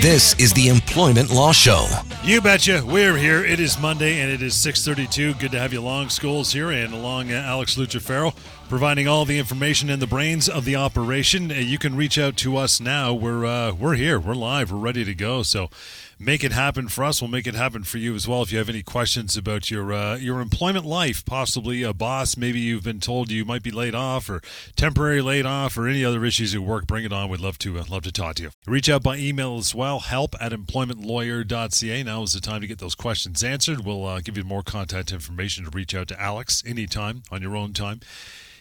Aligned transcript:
This 0.00 0.34
is 0.38 0.52
the 0.52 0.68
Employment 0.68 1.28
Law 1.28 1.50
Show. 1.50 1.84
You 2.22 2.40
betcha. 2.40 2.84
We're 2.86 3.16
here. 3.16 3.44
It 3.44 3.58
is 3.58 3.80
Monday 3.80 4.20
and 4.20 4.30
it 4.30 4.42
is 4.42 4.54
632. 4.54 5.34
Good 5.40 5.50
to 5.50 5.58
have 5.58 5.72
you 5.72 5.80
along. 5.80 6.06
Schols 6.06 6.52
here 6.52 6.70
and 6.70 6.94
along 6.94 7.32
uh, 7.32 7.42
Alex 7.44 7.76
Lucifero, 7.76 8.32
providing 8.68 9.08
all 9.08 9.24
the 9.24 9.38
information 9.38 9.88
and 9.88 10.00
the 10.00 10.06
brains 10.06 10.48
of 10.48 10.64
the 10.64 10.76
operation. 10.76 11.50
Uh, 11.50 11.54
you 11.54 11.78
can 11.78 11.96
reach 11.96 12.18
out 12.18 12.36
to 12.36 12.56
us 12.56 12.80
now. 12.80 13.14
We're 13.14 13.46
uh, 13.46 13.72
we're 13.72 13.94
here. 13.94 14.20
We're 14.20 14.34
live. 14.34 14.70
We're 14.70 14.78
ready 14.78 15.04
to 15.04 15.14
go. 15.14 15.42
So 15.42 15.70
make 16.18 16.44
it 16.44 16.52
happen 16.52 16.88
for 16.88 17.04
us. 17.04 17.22
We'll 17.22 17.30
make 17.30 17.46
it 17.46 17.54
happen 17.54 17.84
for 17.84 17.96
you 17.96 18.14
as 18.14 18.28
well. 18.28 18.42
If 18.42 18.52
you 18.52 18.58
have 18.58 18.68
any 18.68 18.82
questions 18.82 19.36
about 19.36 19.70
your 19.70 19.92
uh, 19.92 20.16
your 20.16 20.40
employment 20.40 20.84
life, 20.84 21.24
possibly 21.24 21.82
a 21.82 21.94
boss, 21.94 22.36
maybe 22.36 22.60
you've 22.60 22.84
been 22.84 23.00
told 23.00 23.30
you 23.30 23.44
might 23.44 23.62
be 23.62 23.70
laid 23.70 23.94
off 23.94 24.28
or 24.28 24.42
temporary 24.76 25.22
laid 25.22 25.46
off 25.46 25.78
or 25.78 25.88
any 25.88 26.04
other 26.04 26.24
issues 26.24 26.54
at 26.54 26.60
work, 26.60 26.86
bring 26.86 27.04
it 27.04 27.12
on. 27.12 27.30
We'd 27.30 27.40
love 27.40 27.58
to 27.60 27.78
uh, 27.78 27.84
love 27.88 28.02
to 28.02 28.12
talk 28.12 28.36
to 28.36 28.42
you. 28.44 28.50
Reach 28.66 28.90
out 28.90 29.02
by 29.02 29.16
email 29.16 29.56
as 29.56 29.74
well. 29.74 30.00
Help 30.00 30.34
at 30.40 30.52
employmentlawyer.ca. 30.52 32.02
Now 32.02 32.22
is 32.22 32.34
the 32.34 32.40
time 32.40 32.60
to 32.60 32.66
get 32.66 32.78
those 32.78 32.94
questions 32.94 33.42
answered. 33.42 33.86
We'll 33.86 34.04
uh, 34.04 34.20
give 34.20 34.36
you 34.36 34.44
more 34.44 34.62
contact 34.62 35.10
information 35.10 35.64
to 35.64 35.70
reach 35.70 35.94
out 35.94 36.08
to 36.08 36.20
Alex 36.20 36.62
anytime 36.66 37.22
on 37.30 37.40
your 37.40 37.56
own 37.56 37.72
time 37.72 38.00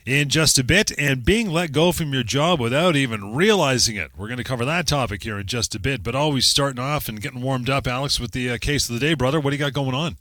in 0.08 0.30
just 0.30 0.58
a 0.58 0.64
bit 0.64 0.98
and 0.98 1.26
being 1.26 1.50
let 1.50 1.74
go 1.74 1.92
from 1.92 2.14
your 2.14 2.24
job 2.24 2.62
without 2.62 2.96
even 2.96 3.36
realizing 3.36 3.98
it. 3.98 4.12
We're 4.16 4.28
going 4.28 4.38
to 4.38 4.44
cover 4.44 4.64
that 4.64 4.88
topic 4.88 5.24
here 5.24 5.38
in 5.38 5.48
just 5.48 5.76
a 5.76 5.80
bit, 5.80 6.02
but 6.02 6.16
always 6.16 6.48
starting 6.48 6.80
off 6.80 7.10
and 7.10 7.22
getting 7.22 7.42
warmed 7.42 7.70
up, 7.70 7.88
Alex, 7.88 8.18
with 8.18 8.32
the 8.32 8.52
uh, 8.52 8.58
case 8.58 8.88
of 8.88 8.94
the 8.94 9.02
day, 9.02 9.16
brother. 9.16 9.42
What 9.42 9.50
do 9.50 9.58
you 9.58 9.60
got 9.60 9.74
going 9.74 9.94
on? 9.94 10.16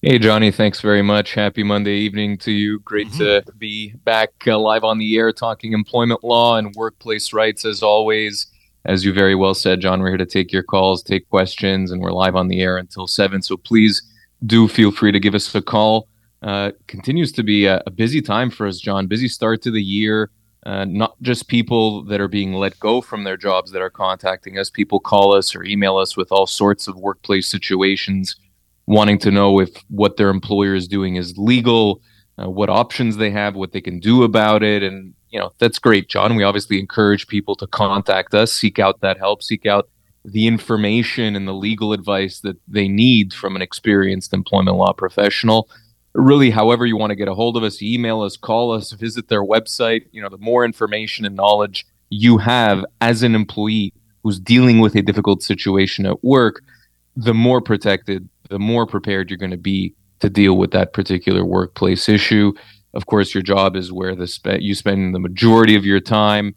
Hey, 0.00 0.18
Johnny, 0.18 0.50
thanks 0.50 0.80
very 0.80 1.02
much. 1.02 1.34
Happy 1.34 1.62
Monday 1.62 1.96
evening 1.96 2.38
to 2.38 2.52
you. 2.52 2.78
Great 2.80 3.12
to 3.14 3.42
be 3.58 3.92
back 4.04 4.30
uh, 4.46 4.58
live 4.58 4.84
on 4.84 4.96
the 4.96 5.16
air 5.18 5.32
talking 5.32 5.74
employment 5.74 6.24
law 6.24 6.56
and 6.56 6.74
workplace 6.74 7.34
rights 7.34 7.66
as 7.66 7.82
always. 7.82 8.46
As 8.86 9.04
you 9.04 9.12
very 9.12 9.34
well 9.34 9.52
said, 9.54 9.80
John, 9.80 10.00
we're 10.00 10.10
here 10.10 10.16
to 10.16 10.24
take 10.24 10.50
your 10.50 10.62
calls, 10.62 11.02
take 11.02 11.28
questions, 11.28 11.90
and 11.90 12.00
we're 12.00 12.12
live 12.12 12.36
on 12.36 12.48
the 12.48 12.62
air 12.62 12.78
until 12.78 13.06
7. 13.06 13.42
So 13.42 13.58
please 13.58 14.02
do 14.46 14.66
feel 14.66 14.92
free 14.92 15.12
to 15.12 15.20
give 15.20 15.34
us 15.34 15.54
a 15.54 15.60
call. 15.60 16.08
Uh, 16.42 16.72
continues 16.86 17.32
to 17.32 17.42
be 17.42 17.66
a, 17.66 17.82
a 17.86 17.90
busy 17.90 18.20
time 18.20 18.50
for 18.50 18.66
us, 18.66 18.78
John. 18.78 19.06
Busy 19.06 19.28
start 19.28 19.62
to 19.62 19.70
the 19.70 19.82
year. 19.82 20.30
Uh, 20.66 20.84
not 20.84 21.14
just 21.22 21.46
people 21.46 22.02
that 22.02 22.20
are 22.20 22.28
being 22.28 22.52
let 22.52 22.78
go 22.80 23.00
from 23.00 23.22
their 23.22 23.36
jobs 23.36 23.70
that 23.70 23.80
are 23.80 23.90
contacting 23.90 24.58
us. 24.58 24.68
People 24.68 24.98
call 24.98 25.32
us 25.32 25.54
or 25.54 25.62
email 25.62 25.96
us 25.96 26.16
with 26.16 26.32
all 26.32 26.46
sorts 26.46 26.88
of 26.88 26.96
workplace 26.96 27.46
situations, 27.48 28.34
wanting 28.86 29.18
to 29.20 29.30
know 29.30 29.60
if 29.60 29.70
what 29.90 30.16
their 30.16 30.28
employer 30.28 30.74
is 30.74 30.88
doing 30.88 31.14
is 31.14 31.38
legal, 31.38 32.00
uh, 32.42 32.50
what 32.50 32.68
options 32.68 33.16
they 33.16 33.30
have, 33.30 33.54
what 33.54 33.70
they 33.70 33.80
can 33.80 34.00
do 34.00 34.24
about 34.24 34.64
it. 34.64 34.82
And, 34.82 35.14
you 35.30 35.38
know, 35.38 35.52
that's 35.58 35.78
great, 35.78 36.08
John. 36.08 36.34
We 36.34 36.42
obviously 36.42 36.80
encourage 36.80 37.28
people 37.28 37.54
to 37.56 37.68
contact 37.68 38.34
us, 38.34 38.52
seek 38.52 38.80
out 38.80 39.00
that 39.02 39.18
help, 39.18 39.44
seek 39.44 39.66
out 39.66 39.88
the 40.24 40.48
information 40.48 41.36
and 41.36 41.46
the 41.46 41.54
legal 41.54 41.92
advice 41.92 42.40
that 42.40 42.56
they 42.66 42.88
need 42.88 43.32
from 43.32 43.54
an 43.54 43.62
experienced 43.62 44.34
employment 44.34 44.76
law 44.76 44.92
professional 44.92 45.68
really 46.16 46.50
however 46.50 46.86
you 46.86 46.96
want 46.96 47.10
to 47.10 47.16
get 47.16 47.28
a 47.28 47.34
hold 47.34 47.56
of 47.56 47.62
us 47.62 47.82
email 47.82 48.22
us 48.22 48.36
call 48.36 48.72
us 48.72 48.92
visit 48.92 49.28
their 49.28 49.44
website. 49.44 50.06
You 50.12 50.22
know 50.22 50.28
the 50.28 50.38
more 50.38 50.64
information 50.64 51.24
and 51.24 51.36
knowledge 51.36 51.86
you 52.10 52.38
have 52.38 52.84
as 53.00 53.22
an 53.22 53.34
employee 53.34 53.92
who's 54.22 54.40
dealing 54.40 54.80
with 54.80 54.94
a 54.94 55.02
difficult 55.02 55.42
situation 55.42 56.06
at 56.06 56.22
work 56.24 56.62
the 57.16 57.34
more 57.34 57.60
protected 57.60 58.28
the 58.50 58.58
more 58.58 58.86
prepared 58.86 59.30
you're 59.30 59.38
going 59.38 59.50
to 59.50 59.56
be 59.56 59.94
to 60.20 60.30
deal 60.30 60.56
with 60.56 60.70
that 60.70 60.92
particular 60.92 61.44
workplace 61.44 62.08
issue. 62.08 62.52
Of 62.94 63.06
course 63.06 63.34
your 63.34 63.42
job 63.42 63.76
is 63.76 63.92
where 63.92 64.14
the 64.14 64.26
spe- 64.26 64.60
you 64.60 64.74
spend 64.74 65.14
the 65.14 65.18
majority 65.18 65.76
of 65.76 65.84
your 65.84 66.00
time. 66.00 66.54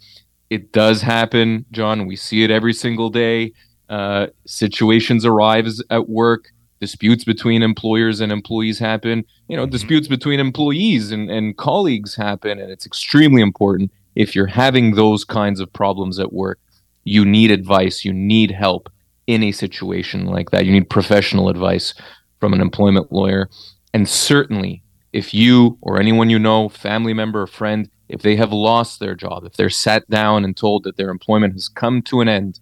It 0.49 0.71
does 0.71 1.01
happen 1.01 1.65
john. 1.71 2.05
We 2.05 2.15
see 2.15 2.43
it 2.43 2.51
every 2.51 2.73
single 2.73 3.09
day. 3.09 3.53
Uh, 3.89 4.27
situations 4.45 5.25
arise 5.25 5.81
at 5.89 6.07
work 6.07 6.51
disputes 6.79 7.23
between 7.23 7.61
employers 7.61 8.21
and 8.21 8.31
employees 8.31 8.79
happen 8.79 9.23
you 9.47 9.57
know 9.57 9.65
disputes 9.65 10.07
between 10.07 10.39
employees 10.39 11.11
and, 11.11 11.29
and 11.29 11.57
colleagues 11.57 12.15
happen 12.15 12.59
and 12.59 12.71
it's 12.71 12.85
extremely 12.85 13.41
important. 13.41 13.91
If 14.15 14.35
you're 14.35 14.47
having 14.47 14.95
those 14.95 15.23
kinds 15.23 15.59
of 15.59 15.71
problems 15.71 16.19
at 16.19 16.33
work 16.33 16.59
you 17.03 17.25
need 17.25 17.51
advice 17.51 18.03
you 18.05 18.13
need 18.13 18.51
help 18.51 18.89
in 19.27 19.43
a 19.43 19.51
situation 19.51 20.25
like 20.25 20.49
that. 20.49 20.65
You 20.65 20.71
need 20.71 20.89
professional 20.89 21.49
advice 21.49 21.93
from 22.39 22.51
an 22.51 22.61
employment 22.61 23.11
lawyer. 23.11 23.47
And 23.93 24.09
certainly 24.09 24.81
if 25.13 25.33
you 25.33 25.77
or 25.81 25.99
anyone 25.99 26.29
you 26.29 26.39
know 26.39 26.69
family 26.69 27.13
member 27.13 27.41
or 27.41 27.47
friend 27.47 27.89
if 28.09 28.21
they 28.21 28.35
have 28.35 28.51
lost 28.51 28.99
their 28.99 29.15
job 29.15 29.43
if 29.43 29.53
they're 29.53 29.69
sat 29.69 30.07
down 30.09 30.43
and 30.43 30.55
told 30.55 30.83
that 30.83 30.97
their 30.97 31.09
employment 31.09 31.53
has 31.53 31.67
come 31.67 32.01
to 32.01 32.21
an 32.21 32.29
end 32.29 32.59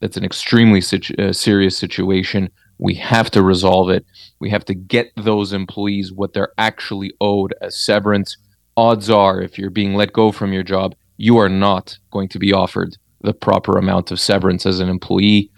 that's 0.00 0.16
an 0.16 0.24
extremely 0.24 0.80
situ- 0.80 1.14
uh, 1.18 1.32
serious 1.32 1.76
situation 1.76 2.50
we 2.78 2.94
have 2.94 3.30
to 3.30 3.42
resolve 3.42 3.90
it. 3.90 4.04
We 4.38 4.50
have 4.50 4.64
to 4.66 4.74
get 4.74 5.12
those 5.16 5.52
employees 5.52 6.12
what 6.12 6.32
they're 6.32 6.52
actually 6.58 7.12
owed 7.20 7.54
as 7.60 7.80
severance. 7.80 8.36
Odds 8.76 9.08
are, 9.08 9.40
if 9.40 9.58
you're 9.58 9.70
being 9.70 9.94
let 9.94 10.12
go 10.12 10.32
from 10.32 10.52
your 10.52 10.62
job, 10.62 10.94
you 11.16 11.38
are 11.38 11.48
not 11.48 11.98
going 12.10 12.28
to 12.28 12.38
be 12.38 12.52
offered 12.52 12.96
the 13.22 13.32
proper 13.32 13.78
amount 13.78 14.10
of 14.10 14.20
severance 14.20 14.66
as 14.66 14.80
an 14.80 14.88
employee. 14.88 15.50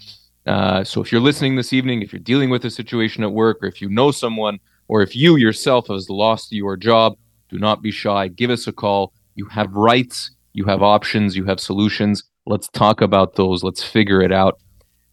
Uh, 0.46 0.82
so 0.84 1.02
if 1.02 1.10
you're 1.10 1.20
listening 1.20 1.56
this 1.56 1.72
evening, 1.72 2.00
if 2.02 2.12
you're 2.12 2.20
dealing 2.20 2.48
with 2.48 2.64
a 2.64 2.70
situation 2.70 3.24
at 3.24 3.32
work, 3.32 3.58
or 3.62 3.66
if 3.66 3.82
you 3.82 3.88
know 3.88 4.10
someone, 4.10 4.58
or 4.86 5.02
if 5.02 5.14
you 5.14 5.36
yourself 5.36 5.88
has 5.88 6.08
lost 6.08 6.52
your 6.52 6.76
job, 6.76 7.16
do 7.50 7.58
not 7.58 7.82
be 7.82 7.90
shy. 7.90 8.28
Give 8.28 8.50
us 8.50 8.66
a 8.66 8.72
call. 8.72 9.12
You 9.34 9.46
have 9.46 9.72
rights, 9.72 10.30
you 10.52 10.64
have 10.64 10.82
options, 10.82 11.36
you 11.36 11.44
have 11.44 11.60
solutions. 11.60 12.24
Let's 12.46 12.68
talk 12.68 13.02
about 13.02 13.34
those. 13.34 13.62
Let's 13.62 13.82
figure 13.82 14.22
it 14.22 14.32
out. 14.32 14.58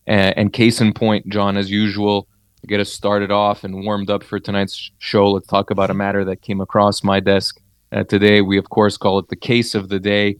And, 0.08 0.38
and 0.38 0.54
case 0.54 0.82
in 0.82 0.94
point, 0.94 1.28
John, 1.30 1.58
as 1.58 1.70
usual, 1.70 2.28
get 2.68 2.80
us 2.80 2.92
started 2.92 3.32
off 3.32 3.64
and 3.64 3.84
warmed 3.84 4.10
up 4.10 4.24
for 4.24 4.40
tonight's 4.40 4.92
show, 5.00 5.32
let's 5.32 5.48
talk 5.48 5.70
about 5.70 5.90
a 5.90 5.94
matter 5.94 6.26
that 6.26 6.42
came 6.42 6.62
across 6.62 7.04
my 7.04 7.20
desk 7.20 7.60
uh, 7.92 8.04
today. 8.04 8.42
We, 8.42 8.58
of 8.58 8.70
course, 8.70 8.98
call 8.98 9.20
it 9.20 9.30
the 9.30 9.36
case 9.36 9.76
of 9.76 9.90
the 9.90 10.00
day. 10.00 10.38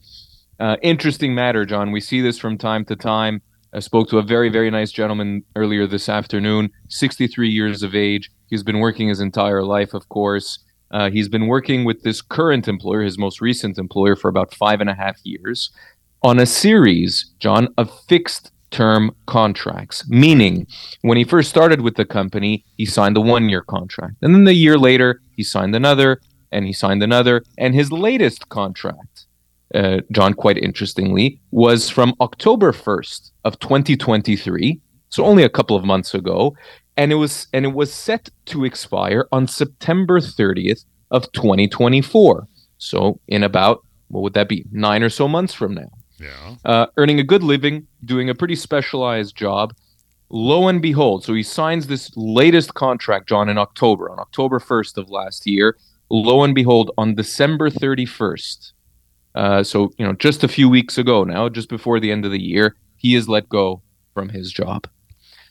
Uh, 0.58 0.76
interesting 0.82 1.34
matter, 1.34 1.64
John. 1.64 1.92
We 1.92 2.00
see 2.00 2.20
this 2.20 2.38
from 2.38 2.58
time 2.58 2.84
to 2.86 2.96
time. 2.96 3.42
I 3.72 3.80
spoke 3.80 4.08
to 4.08 4.18
a 4.18 4.22
very, 4.22 4.48
very 4.48 4.70
nice 4.70 4.90
gentleman 4.90 5.44
earlier 5.54 5.86
this 5.86 6.08
afternoon, 6.08 6.70
63 6.88 7.48
years 7.48 7.82
of 7.82 7.94
age. 7.94 8.30
He's 8.48 8.62
been 8.62 8.78
working 8.78 9.08
his 9.08 9.20
entire 9.20 9.62
life, 9.62 9.92
of 9.92 10.08
course. 10.08 10.60
Uh, 10.90 11.10
he's 11.10 11.28
been 11.28 11.46
working 11.46 11.84
with 11.84 12.02
this 12.02 12.22
current 12.22 12.68
employer, 12.68 13.02
his 13.02 13.18
most 13.18 13.40
recent 13.40 13.76
employer, 13.76 14.16
for 14.16 14.28
about 14.28 14.54
five 14.54 14.80
and 14.80 14.88
a 14.88 14.94
half 14.94 15.18
years 15.24 15.70
on 16.22 16.38
a 16.38 16.46
series, 16.46 17.32
John, 17.38 17.68
of 17.76 17.90
fixed 18.08 18.50
term 18.70 19.14
contracts, 19.26 20.08
meaning 20.08 20.66
when 21.02 21.16
he 21.16 21.24
first 21.24 21.48
started 21.48 21.80
with 21.80 21.96
the 21.96 22.04
company, 22.04 22.64
he 22.76 22.86
signed 22.86 23.16
a 23.16 23.20
one 23.20 23.48
year 23.48 23.62
contract. 23.62 24.16
And 24.22 24.34
then 24.34 24.44
the 24.44 24.54
year 24.54 24.78
later, 24.78 25.20
he 25.36 25.42
signed 25.42 25.74
another, 25.74 26.20
and 26.52 26.66
he 26.66 26.72
signed 26.72 27.02
another. 27.02 27.42
And 27.58 27.74
his 27.74 27.92
latest 27.92 28.48
contract, 28.48 29.26
uh, 29.74 30.00
John, 30.12 30.34
quite 30.34 30.58
interestingly, 30.58 31.40
was 31.50 31.90
from 31.90 32.14
October 32.20 32.72
1st 32.72 33.30
of 33.44 33.58
2023, 33.58 34.80
so 35.08 35.24
only 35.24 35.42
a 35.42 35.48
couple 35.48 35.76
of 35.76 35.84
months 35.84 36.14
ago. 36.14 36.56
And 36.96 37.12
it 37.12 37.16
was 37.16 37.46
and 37.52 37.66
it 37.66 37.74
was 37.74 37.92
set 37.92 38.30
to 38.46 38.64
expire 38.64 39.28
on 39.30 39.46
September 39.46 40.18
30th 40.18 40.84
of 41.10 41.30
2024. 41.32 42.48
So 42.78 43.20
in 43.28 43.42
about 43.42 43.84
what 44.08 44.22
would 44.22 44.34
that 44.34 44.48
be? 44.48 44.64
Nine 44.72 45.02
or 45.02 45.10
so 45.10 45.28
months 45.28 45.52
from 45.52 45.74
now 45.74 45.90
Yeah. 46.18 46.56
uh, 46.64 46.86
earning 46.96 47.20
a 47.20 47.22
good 47.22 47.42
living, 47.42 47.86
doing 48.04 48.30
a 48.30 48.34
pretty 48.34 48.56
specialized 48.56 49.36
job. 49.36 49.74
Lo 50.30 50.66
and 50.66 50.82
behold, 50.82 51.24
so 51.24 51.34
he 51.34 51.42
signs 51.42 51.86
this 51.86 52.10
latest 52.16 52.74
contract, 52.74 53.28
John, 53.28 53.48
in 53.48 53.58
October, 53.58 54.10
on 54.10 54.18
October 54.18 54.58
1st 54.58 54.96
of 54.98 55.08
last 55.10 55.46
year. 55.46 55.76
Lo 56.10 56.42
and 56.42 56.54
behold, 56.54 56.90
on 56.98 57.14
December 57.14 57.70
31st, 57.70 58.72
uh, 59.34 59.62
so, 59.62 59.92
you 59.98 60.06
know, 60.06 60.14
just 60.14 60.42
a 60.42 60.48
few 60.48 60.68
weeks 60.68 60.98
ago 60.98 61.22
now, 61.22 61.48
just 61.48 61.68
before 61.68 62.00
the 62.00 62.10
end 62.10 62.24
of 62.24 62.30
the 62.32 62.40
year, 62.42 62.74
he 62.96 63.14
is 63.14 63.28
let 63.28 63.48
go 63.48 63.82
from 64.14 64.30
his 64.30 64.50
job. 64.50 64.88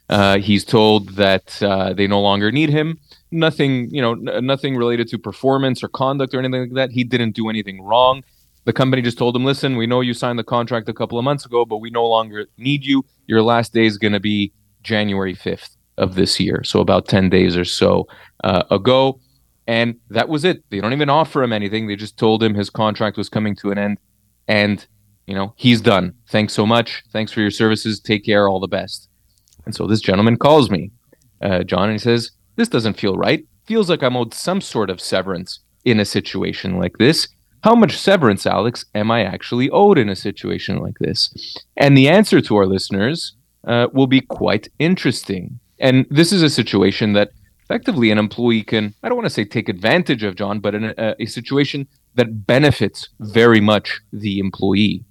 Uh, 0.09 0.37
he's 0.39 0.63
told 0.65 1.09
that 1.09 1.61
uh, 1.63 1.93
they 1.93 2.07
no 2.07 2.19
longer 2.21 2.51
need 2.51 2.69
him. 2.69 2.99
nothing, 3.31 3.89
you 3.91 4.01
know, 4.01 4.13
n- 4.13 4.45
nothing 4.45 4.75
related 4.75 5.07
to 5.09 5.17
performance 5.17 5.83
or 5.83 5.87
conduct 5.89 6.33
or 6.33 6.39
anything 6.39 6.61
like 6.61 6.73
that. 6.73 6.91
He 6.91 7.03
didn't 7.03 7.31
do 7.31 7.49
anything 7.49 7.81
wrong. 7.81 8.23
The 8.65 8.73
company 8.73 9.01
just 9.01 9.17
told 9.17 9.35
him, 9.35 9.45
"Listen, 9.45 9.77
we 9.77 9.87
know 9.87 10.01
you 10.01 10.13
signed 10.13 10.37
the 10.37 10.43
contract 10.43 10.89
a 10.89 10.93
couple 10.93 11.17
of 11.17 11.23
months 11.23 11.45
ago, 11.45 11.65
but 11.65 11.77
we 11.77 11.89
no 11.89 12.05
longer 12.05 12.47
need 12.57 12.83
you. 12.83 13.05
Your 13.27 13.41
last 13.41 13.73
day 13.73 13.85
is 13.85 13.97
going 13.97 14.13
to 14.13 14.19
be 14.19 14.51
January 14.83 15.35
5th 15.35 15.77
of 15.97 16.15
this 16.15 16.39
year, 16.39 16.63
so 16.63 16.79
about 16.81 17.07
10 17.07 17.29
days 17.29 17.55
or 17.55 17.65
so 17.65 18.07
uh, 18.43 18.63
ago." 18.71 19.19
And 19.67 19.95
that 20.09 20.29
was 20.29 20.43
it. 20.43 20.63
They 20.69 20.79
don't 20.79 20.93
even 20.93 21.09
offer 21.09 21.41
him 21.41 21.51
anything. 21.51 21.87
They 21.87 21.95
just 21.95 22.17
told 22.17 22.43
him 22.43 22.53
his 22.53 22.69
contract 22.69 23.17
was 23.17 23.29
coming 23.29 23.55
to 23.57 23.71
an 23.71 23.77
end, 23.77 23.99
and 24.47 24.85
you 25.27 25.35
know 25.35 25.53
he's 25.55 25.81
done. 25.81 26.13
Thanks 26.29 26.53
so 26.53 26.65
much. 26.65 27.03
Thanks 27.11 27.31
for 27.31 27.41
your 27.41 27.51
services. 27.51 27.99
Take 27.99 28.25
care. 28.25 28.47
All 28.47 28.59
the 28.59 28.67
best. 28.67 29.09
And 29.65 29.75
so 29.75 29.87
this 29.87 30.01
gentleman 30.01 30.37
calls 30.37 30.69
me, 30.69 30.91
uh, 31.41 31.63
John, 31.63 31.89
and 31.89 31.93
he 31.93 31.97
says, 31.97 32.31
This 32.55 32.69
doesn't 32.69 32.99
feel 32.99 33.17
right. 33.17 33.45
Feels 33.65 33.89
like 33.89 34.03
I'm 34.03 34.15
owed 34.15 34.33
some 34.33 34.61
sort 34.61 34.89
of 34.89 35.01
severance 35.01 35.59
in 35.83 35.99
a 35.99 36.05
situation 36.05 36.77
like 36.77 36.97
this. 36.97 37.27
How 37.65 37.73
much 37.73 37.97
severance, 37.97 38.45
Alex, 38.45 38.85
am 38.93 39.09
I 39.09 39.23
actually 39.23 39.71
owed 39.71 39.97
in 39.97 40.07
a 40.07 40.15
situation 40.15 40.77
like 40.77 40.99
this? 40.99 41.33
And 41.75 41.97
the 41.97 42.07
answer 42.07 42.39
to 42.39 42.55
our 42.57 42.67
listeners 42.67 43.33
uh, 43.67 43.87
will 43.91 44.05
be 44.05 44.21
quite 44.21 44.69
interesting. 44.77 45.59
And 45.79 46.05
this 46.11 46.31
is 46.31 46.43
a 46.43 46.49
situation 46.51 47.13
that 47.13 47.31
effectively 47.63 48.11
an 48.11 48.19
employee 48.19 48.61
can, 48.61 48.93
I 49.01 49.09
don't 49.09 49.17
want 49.17 49.25
to 49.25 49.31
say 49.31 49.45
take 49.45 49.67
advantage 49.67 50.21
of, 50.21 50.35
John, 50.35 50.59
but 50.59 50.75
in 50.75 50.93
a, 50.95 51.15
a 51.19 51.25
situation 51.25 51.87
that 52.13 52.45
benefits 52.45 53.09
very 53.19 53.61
much 53.61 53.99
the 54.13 54.37
employee. 54.37 55.03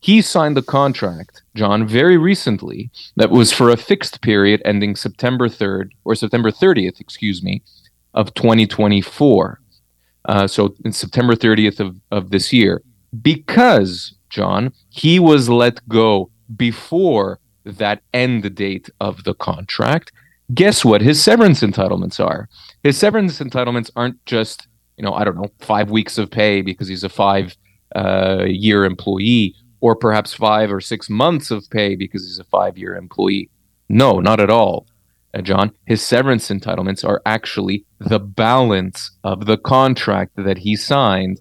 He 0.00 0.20
signed 0.20 0.54
the 0.54 0.62
contract, 0.62 1.44
John, 1.54 1.88
very 1.88 2.18
recently 2.18 2.90
that 3.16 3.30
was 3.30 3.52
for 3.52 3.70
a 3.70 3.76
fixed 3.78 4.20
period 4.20 4.60
ending 4.66 4.96
September 4.96 5.48
3rd 5.48 5.92
or 6.04 6.14
September 6.14 6.50
30th, 6.50 7.00
excuse 7.00 7.42
me, 7.42 7.62
of 8.12 8.34
2024. 8.34 9.60
Uh, 10.26 10.46
so 10.46 10.74
in 10.84 10.92
September 10.92 11.34
30th 11.34 11.80
of, 11.80 11.96
of 12.10 12.30
this 12.30 12.52
year, 12.52 12.82
because, 13.22 14.14
John, 14.28 14.72
he 14.90 15.18
was 15.18 15.48
let 15.48 15.86
go 15.88 16.30
before 16.56 17.40
that 17.64 18.02
end 18.12 18.54
date 18.54 18.90
of 19.00 19.24
the 19.24 19.34
contract. 19.34 20.12
Guess 20.54 20.84
what? 20.84 21.00
His 21.00 21.22
severance 21.22 21.60
entitlements 21.60 22.24
are. 22.24 22.48
His 22.82 22.96
severance 22.96 23.40
entitlements 23.40 23.90
aren't 23.96 24.24
just, 24.26 24.68
you 24.96 25.04
know, 25.04 25.12
I 25.12 25.24
don't 25.24 25.36
know, 25.36 25.50
five 25.60 25.90
weeks 25.90 26.18
of 26.18 26.30
pay 26.30 26.62
because 26.62 26.86
he's 26.86 27.04
a 27.04 27.08
five 27.08 27.56
uh, 27.94 28.44
year 28.46 28.84
employee 28.84 29.54
or 29.80 29.96
perhaps 29.96 30.34
five 30.34 30.72
or 30.72 30.80
six 30.80 31.10
months 31.10 31.50
of 31.50 31.68
pay 31.70 31.96
because 31.96 32.24
he's 32.24 32.38
a 32.38 32.44
five 32.44 32.78
year 32.78 32.96
employee. 32.96 33.50
No, 33.88 34.20
not 34.20 34.40
at 34.40 34.50
all, 34.50 34.86
Uh, 35.36 35.42
John. 35.42 35.70
His 35.84 36.02
severance 36.02 36.48
entitlements 36.48 37.06
are 37.06 37.20
actually 37.26 37.84
the 37.98 38.18
balance 38.18 39.10
of 39.22 39.44
the 39.44 39.58
contract 39.58 40.32
that 40.36 40.56
he 40.58 40.76
signed 40.76 41.40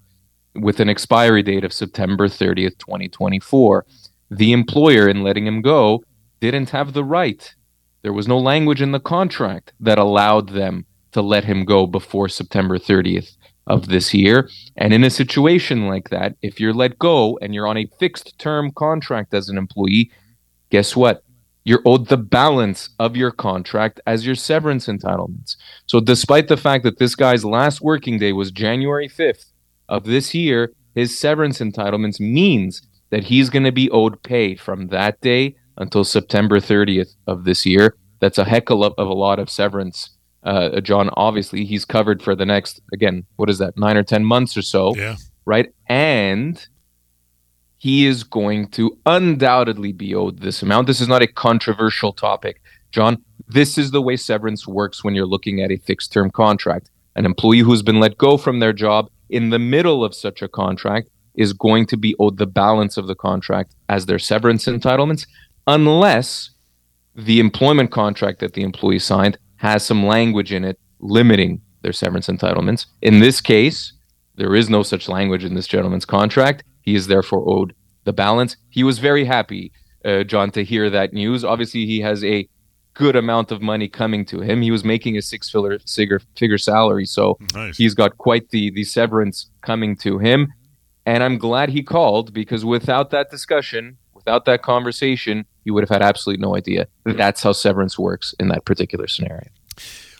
with 0.54 0.82
an 0.82 0.90
expiry 0.90 1.42
date 1.42 1.64
of 1.64 1.72
September 1.72 2.28
30th, 2.28 2.78
2024. 2.80 3.86
The 4.32 4.52
employer, 4.52 5.08
in 5.08 5.24
letting 5.24 5.48
him 5.48 5.62
go, 5.62 6.04
didn't 6.42 6.72
have 6.72 6.92
the 6.92 7.06
right. 7.06 7.56
There 8.02 8.12
was 8.12 8.28
no 8.28 8.38
language 8.38 8.82
in 8.82 8.92
the 8.92 9.00
contract 9.00 9.72
that 9.80 9.98
allowed 9.98 10.50
them 10.50 10.86
to 11.14 11.22
let 11.22 11.46
him 11.46 11.64
go 11.64 11.88
before 11.88 12.28
September 12.28 12.78
30th 12.78 13.38
of 13.68 13.88
this 13.88 14.14
year. 14.14 14.50
And 14.76 14.94
in 14.94 15.06
a 15.06 15.10
situation 15.10 15.88
like 15.88 16.10
that, 16.10 16.36
if 16.42 16.60
you're 16.60 16.74
let 16.74 17.00
go 17.00 17.38
and 17.42 17.56
you're 17.56 17.68
on 17.68 17.78
a 17.78 17.90
fixed 17.98 18.38
term 18.40 18.72
contract 18.72 19.34
as 19.34 19.48
an 19.48 19.58
employee, 19.58 20.12
guess 20.70 20.98
what? 20.98 21.24
You're 21.66 21.82
owed 21.86 22.08
the 22.08 22.18
balance 22.18 22.90
of 23.00 23.18
your 23.18 23.32
contract 23.32 24.00
as 24.08 24.26
your 24.26 24.36
severance 24.36 24.88
entitlements. 24.88 25.58
So, 25.88 26.00
despite 26.00 26.48
the 26.48 26.58
fact 26.58 26.84
that 26.86 27.00
this 27.00 27.16
guy's 27.16 27.44
last 27.44 27.82
working 27.82 28.18
day 28.18 28.32
was 28.32 28.52
January 28.52 29.10
5th 29.10 29.52
of 29.90 30.06
this 30.06 30.34
year, 30.34 30.72
his 30.94 31.20
severance 31.20 31.60
entitlements 31.60 32.20
means 32.20 32.82
that 33.10 33.26
he's 33.26 33.50
going 33.50 33.64
to 33.66 33.72
be 33.72 33.90
owed 33.92 34.22
pay 34.24 34.56
from 34.56 34.88
that 34.88 35.20
day 35.22 35.56
until 35.78 36.04
September 36.04 36.60
30th 36.60 37.16
of 37.28 37.44
this 37.44 37.66
year. 37.66 37.96
That's 38.22 38.38
a 38.38 38.46
heck 38.46 38.70
of 38.70 38.98
a 38.98 39.04
lot 39.14 39.40
of 39.40 39.50
severance 39.50 40.16
uh, 40.46 40.80
John, 40.80 41.10
obviously, 41.14 41.66
he's 41.66 41.86
covered 41.86 42.22
for 42.22 42.36
the 42.36 42.46
next, 42.46 42.80
again, 42.94 43.26
what 43.36 43.50
is 43.50 43.58
that, 43.58 43.78
nine 43.78 43.98
or 43.98 44.04
10 44.04 44.24
months 44.24 44.56
or 44.56 44.62
so. 44.62 44.96
Yeah. 44.96 45.16
Right. 45.46 45.74
And 45.90 46.66
he 47.86 48.08
is 48.08 48.24
going 48.24 48.68
to 48.68 48.98
undoubtedly 49.06 49.92
be 49.92 50.16
owed 50.16 50.40
this 50.40 50.64
amount. 50.64 50.88
This 50.88 51.00
is 51.00 51.08
not 51.08 51.22
a 51.22 51.28
controversial 51.28 52.12
topic. 52.12 52.60
John, 52.92 53.24
this 53.48 53.78
is 53.78 53.92
the 53.92 54.02
way 54.02 54.18
severance 54.18 54.68
works 54.68 55.04
when 55.04 55.14
you're 55.14 55.28
looking 55.28 55.62
at 55.62 55.70
a 55.70 55.78
fixed 55.78 56.12
term 56.12 56.32
contract. 56.32 56.90
An 57.16 57.28
employee 57.28 57.60
who's 57.60 57.84
been 57.84 58.00
let 58.00 58.18
go 58.18 58.38
from 58.38 58.60
their 58.60 58.74
job 58.74 59.12
in 59.30 59.52
the 59.52 59.60
middle 59.60 60.04
of 60.04 60.16
such 60.16 60.42
a 60.42 60.48
contract 60.48 61.10
is 61.36 61.54
going 61.54 61.86
to 61.86 61.96
be 61.96 62.16
owed 62.18 62.40
the 62.40 62.48
balance 62.48 62.98
of 62.98 63.06
the 63.06 63.14
contract 63.14 63.76
as 63.88 64.08
their 64.08 64.18
severance 64.18 64.66
entitlements, 64.66 65.28
unless 65.68 66.50
the 67.16 67.40
employment 67.40 67.92
contract 67.92 68.40
that 68.40 68.54
the 68.54 68.64
employee 68.64 68.98
signed 68.98 69.38
has 69.58 69.86
some 69.86 70.04
language 70.04 70.52
in 70.52 70.66
it 70.66 70.80
limiting 71.02 71.62
their 71.84 71.94
severance 71.94 72.26
entitlements. 72.26 72.88
In 73.04 73.20
this 73.20 73.42
case, 73.42 73.94
there 74.38 74.56
is 74.56 74.72
no 74.72 74.82
such 74.82 75.08
language 75.08 75.44
in 75.44 75.54
this 75.54 75.68
gentleman's 75.68 76.06
contract. 76.06 76.64
He 76.86 76.96
is 76.96 77.08
therefore 77.08 77.44
owed 77.48 77.74
the 78.04 78.14
balance. 78.14 78.56
He 78.70 78.84
was 78.84 79.00
very 79.00 79.26
happy, 79.26 79.72
uh, 80.04 80.24
John, 80.24 80.52
to 80.52 80.64
hear 80.64 80.90
that 80.90 81.14
news. 81.14 81.44
Obviously, 81.44 81.86
he 81.86 82.00
has 82.02 82.24
a 82.24 82.48
good 82.94 83.16
amount 83.16 83.52
of 83.52 83.62
money 83.62 83.90
coming 83.90 84.24
to 84.26 84.40
him. 84.42 84.62
He 84.62 84.72
was 84.72 84.84
making 84.84 85.18
a 85.18 85.22
six 85.22 85.50
figure 85.50 85.80
figure, 85.80 86.22
figure 86.38 86.58
salary, 86.58 87.06
so 87.06 87.38
Nice. 87.54 87.78
he's 87.78 87.94
got 87.94 88.18
quite 88.18 88.50
the 88.52 88.72
the 88.72 88.84
severance 88.84 89.50
coming 89.62 89.96
to 89.98 90.20
him. 90.20 90.54
And 91.06 91.24
I'm 91.24 91.38
glad 91.38 91.70
he 91.70 91.84
called 91.84 92.34
because 92.34 92.64
without 92.66 93.12
that 93.12 93.30
discussion, 93.30 93.98
without 94.14 94.46
that 94.46 94.62
conversation, 94.64 95.46
you 95.64 95.74
would 95.74 95.84
have 95.84 95.90
had 95.90 96.02
absolutely 96.02 96.42
no 96.42 96.56
idea. 96.56 96.88
That's 97.04 97.44
how 97.44 97.52
severance 97.52 98.00
works 98.00 98.34
in 98.40 98.48
that 98.48 98.66
particular 98.66 99.08
scenario. 99.08 99.48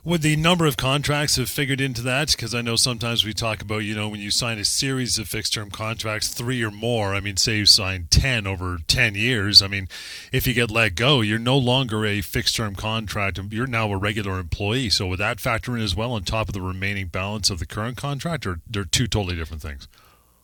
Would 0.06 0.22
the 0.22 0.36
number 0.36 0.68
of 0.68 0.78
contracts 0.78 1.38
have 1.38 1.50
figured 1.50 1.82
into 1.82 2.04
that? 2.04 2.30
Because 2.30 2.54
I 2.54 2.62
know 2.62 2.76
sometimes 2.76 3.26
we 3.26 3.34
talk 3.34 3.60
about, 3.60 3.80
you 3.80 3.96
know, 3.96 4.08
when 4.08 4.20
you 4.20 4.30
sign 4.30 4.60
a 4.60 4.64
series 4.64 5.18
of 5.18 5.28
fixed 5.28 5.56
term 5.56 5.72
contracts, 5.72 6.28
three 6.28 6.64
or 6.64 6.70
more, 6.70 7.16
I 7.16 7.20
mean, 7.20 7.38
say 7.38 7.58
you 7.58 7.66
sign 7.66 8.06
10 8.12 8.46
over 8.46 8.78
10 8.88 9.16
years, 9.16 9.64
I 9.64 9.68
mean, 9.68 9.90
if 10.32 10.46
you 10.46 10.54
get 10.54 10.70
let 10.70 10.94
go, 10.94 11.22
you're 11.22 11.40
no 11.40 11.58
longer 11.58 12.06
a 12.06 12.22
fixed 12.22 12.56
term 12.56 12.76
contract. 12.76 13.40
You're 13.50 13.66
now 13.66 13.92
a 13.92 13.98
regular 13.98 14.38
employee. 14.38 14.92
So 14.92 15.08
would 15.08 15.18
that 15.18 15.40
factor 15.40 15.76
in 15.76 15.82
as 15.82 15.96
well 15.96 16.12
on 16.12 16.22
top 16.22 16.50
of 16.50 16.54
the 16.54 16.62
remaining 16.62 17.08
balance 17.08 17.50
of 17.50 17.58
the 17.58 17.66
current 17.66 17.98
contract, 17.98 18.46
or 18.46 18.60
they're 18.70 18.84
two 18.84 19.08
totally 19.08 19.36
different 19.36 19.64
things? 19.64 19.88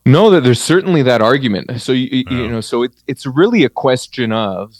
No, 0.04 0.40
there's 0.40 0.60
certainly 0.60 1.02
that 1.02 1.22
argument. 1.22 1.80
So 1.80 1.92
you, 1.92 2.24
you 2.28 2.48
know, 2.48 2.60
so 2.60 2.82
it, 2.82 2.94
it's 3.06 3.26
really 3.26 3.62
a 3.62 3.68
question 3.68 4.32
of 4.32 4.74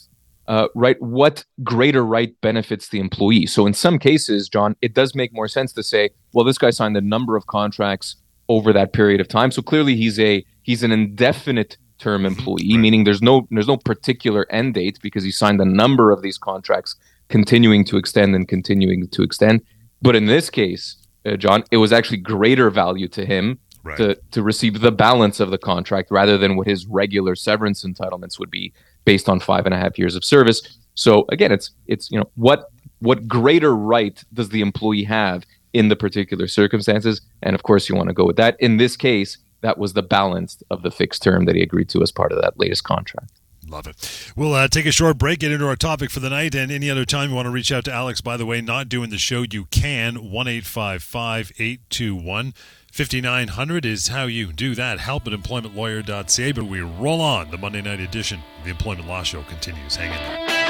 uh, 0.49 0.69
right 0.75 1.01
what 1.01 1.45
greater 1.63 2.05
right 2.05 2.35
benefits 2.41 2.89
the 2.89 2.99
employee. 2.99 3.47
So 3.47 3.67
in 3.67 3.75
some 3.75 3.99
cases, 3.99 4.49
John, 4.49 4.77
it 4.83 4.95
does 4.95 5.15
make 5.15 5.33
more 5.33 5.49
sense 5.49 5.73
to 5.75 5.83
say, 5.83 6.11
well, 6.33 6.45
this 6.45 6.59
guy 6.59 6.71
signed 6.71 6.97
a 6.97 7.01
number 7.01 7.37
of 7.37 7.47
contracts 7.47 8.17
over 8.49 8.73
that 8.73 8.93
period 8.93 9.21
of 9.21 9.29
time, 9.29 9.51
so 9.51 9.63
clearly 9.63 9.97
he's 9.97 10.19
a 10.19 10.45
he's 10.63 10.83
an 10.83 10.93
indefinite 10.93 11.77
term 11.99 12.27
employee, 12.27 12.77
meaning 12.77 13.05
there's 13.05 13.23
no 13.23 13.47
there's 13.51 13.69
no 13.69 13.77
particular 13.77 14.47
end 14.51 14.75
date 14.75 14.99
because 15.03 15.23
he 15.23 15.31
signed 15.31 15.61
a 15.61 15.65
number 15.65 16.11
of 16.11 16.23
these 16.23 16.39
contracts, 16.39 16.97
continuing 17.29 17.85
to 17.85 17.97
extend 17.97 18.35
and 18.35 18.49
continuing 18.49 19.07
to 19.09 19.23
extend. 19.23 19.63
But 20.03 20.17
in 20.17 20.27
this 20.27 20.51
case, 20.51 20.97
uh, 21.25 21.37
John, 21.37 21.63
it 21.71 21.77
was 21.77 21.93
actually 21.93 22.19
greater 22.19 22.69
value 22.71 23.09
to 23.09 23.25
him 23.25 23.59
Right. 23.85 23.97
to 23.97 24.15
to 24.31 24.43
receive 24.45 24.81
the 24.81 24.93
balance 24.93 25.41
of 25.41 25.51
the 25.51 25.59
contract 25.59 26.13
rather 26.13 26.39
than 26.39 26.55
what 26.57 26.69
his 26.69 26.87
regular 26.87 27.35
severance 27.35 27.85
entitlements 27.85 28.39
would 28.39 28.51
be 28.51 28.73
based 29.05 29.29
on 29.29 29.41
five 29.41 29.67
and 29.67 29.75
a 29.75 29.79
half 29.79 29.99
years 29.99 30.17
of 30.17 30.25
service. 30.25 30.79
So 30.95 31.25
again, 31.31 31.53
it's 31.53 31.71
it's 31.87 32.11
you 32.11 32.19
know 32.19 32.31
what 32.35 32.71
what 33.01 33.27
greater 33.27 33.75
right 33.75 34.23
does 34.33 34.51
the 34.51 34.61
employee 34.61 35.05
have 35.05 35.45
in 35.73 35.89
the 35.89 35.97
particular 35.97 36.47
circumstances, 36.47 37.21
and 37.43 37.55
of 37.55 37.63
course 37.63 37.89
you 37.89 37.97
want 37.97 38.09
to 38.09 38.15
go 38.15 38.25
with 38.25 38.37
that. 38.37 38.57
In 38.61 38.77
this 38.77 38.97
case, 38.97 39.39
that 39.63 39.79
was 39.79 39.95
the 39.95 40.03
balance 40.03 40.63
of 40.71 40.83
the 40.83 40.91
fixed 40.91 41.23
term 41.23 41.47
that 41.47 41.55
he 41.55 41.63
agreed 41.63 41.89
to 41.91 42.03
as 42.03 42.13
part 42.13 42.33
of 42.33 42.43
that 42.43 42.59
latest 42.59 42.85
contract. 42.85 43.33
Love 43.69 43.87
it. 43.87 44.33
We'll 44.37 44.55
uh, 44.55 44.69
take 44.69 44.87
a 44.87 44.93
short 44.93 45.19
break, 45.19 45.39
get 45.39 45.53
into 45.53 45.67
our 45.67 45.77
topic 45.77 46.11
for 46.11 46.21
the 46.21 46.29
night, 46.29 46.55
and 46.55 46.71
any 46.71 46.91
other 46.91 47.05
time 47.05 47.31
you 47.31 47.37
want 47.37 47.47
to 47.47 47.51
reach 47.51 47.73
out 47.73 47.85
to 47.87 47.93
Alex, 47.93 48.21
by 48.21 48.37
the 48.37 48.45
way, 48.45 48.61
not 48.61 48.89
doing 48.89 49.11
the 49.11 49.19
show, 49.19 49.45
you 49.51 49.67
can. 49.67 50.31
1 50.31 50.49
821 50.49 52.55
5900 52.93 53.87
is 53.87 54.09
how 54.09 54.25
you 54.25 54.53
do 54.53 54.75
that. 54.75 55.01
Help 55.01 55.27
at 55.27 55.33
employmentlawyer.ca. 55.33 56.53
But 56.53 56.65
we 56.65 56.83
roll 56.83 57.23
on. 57.23 57.51
The 57.51 57.57
Monday 57.57 57.81
night 57.81 58.01
edition 58.01 58.43
the 58.65 58.71
Employment 58.71 59.09
Law 59.09 59.23
Show 59.23 59.43
continues. 59.45 59.97
Hang 59.97 60.11
in 60.11 60.47
there. 60.47 60.62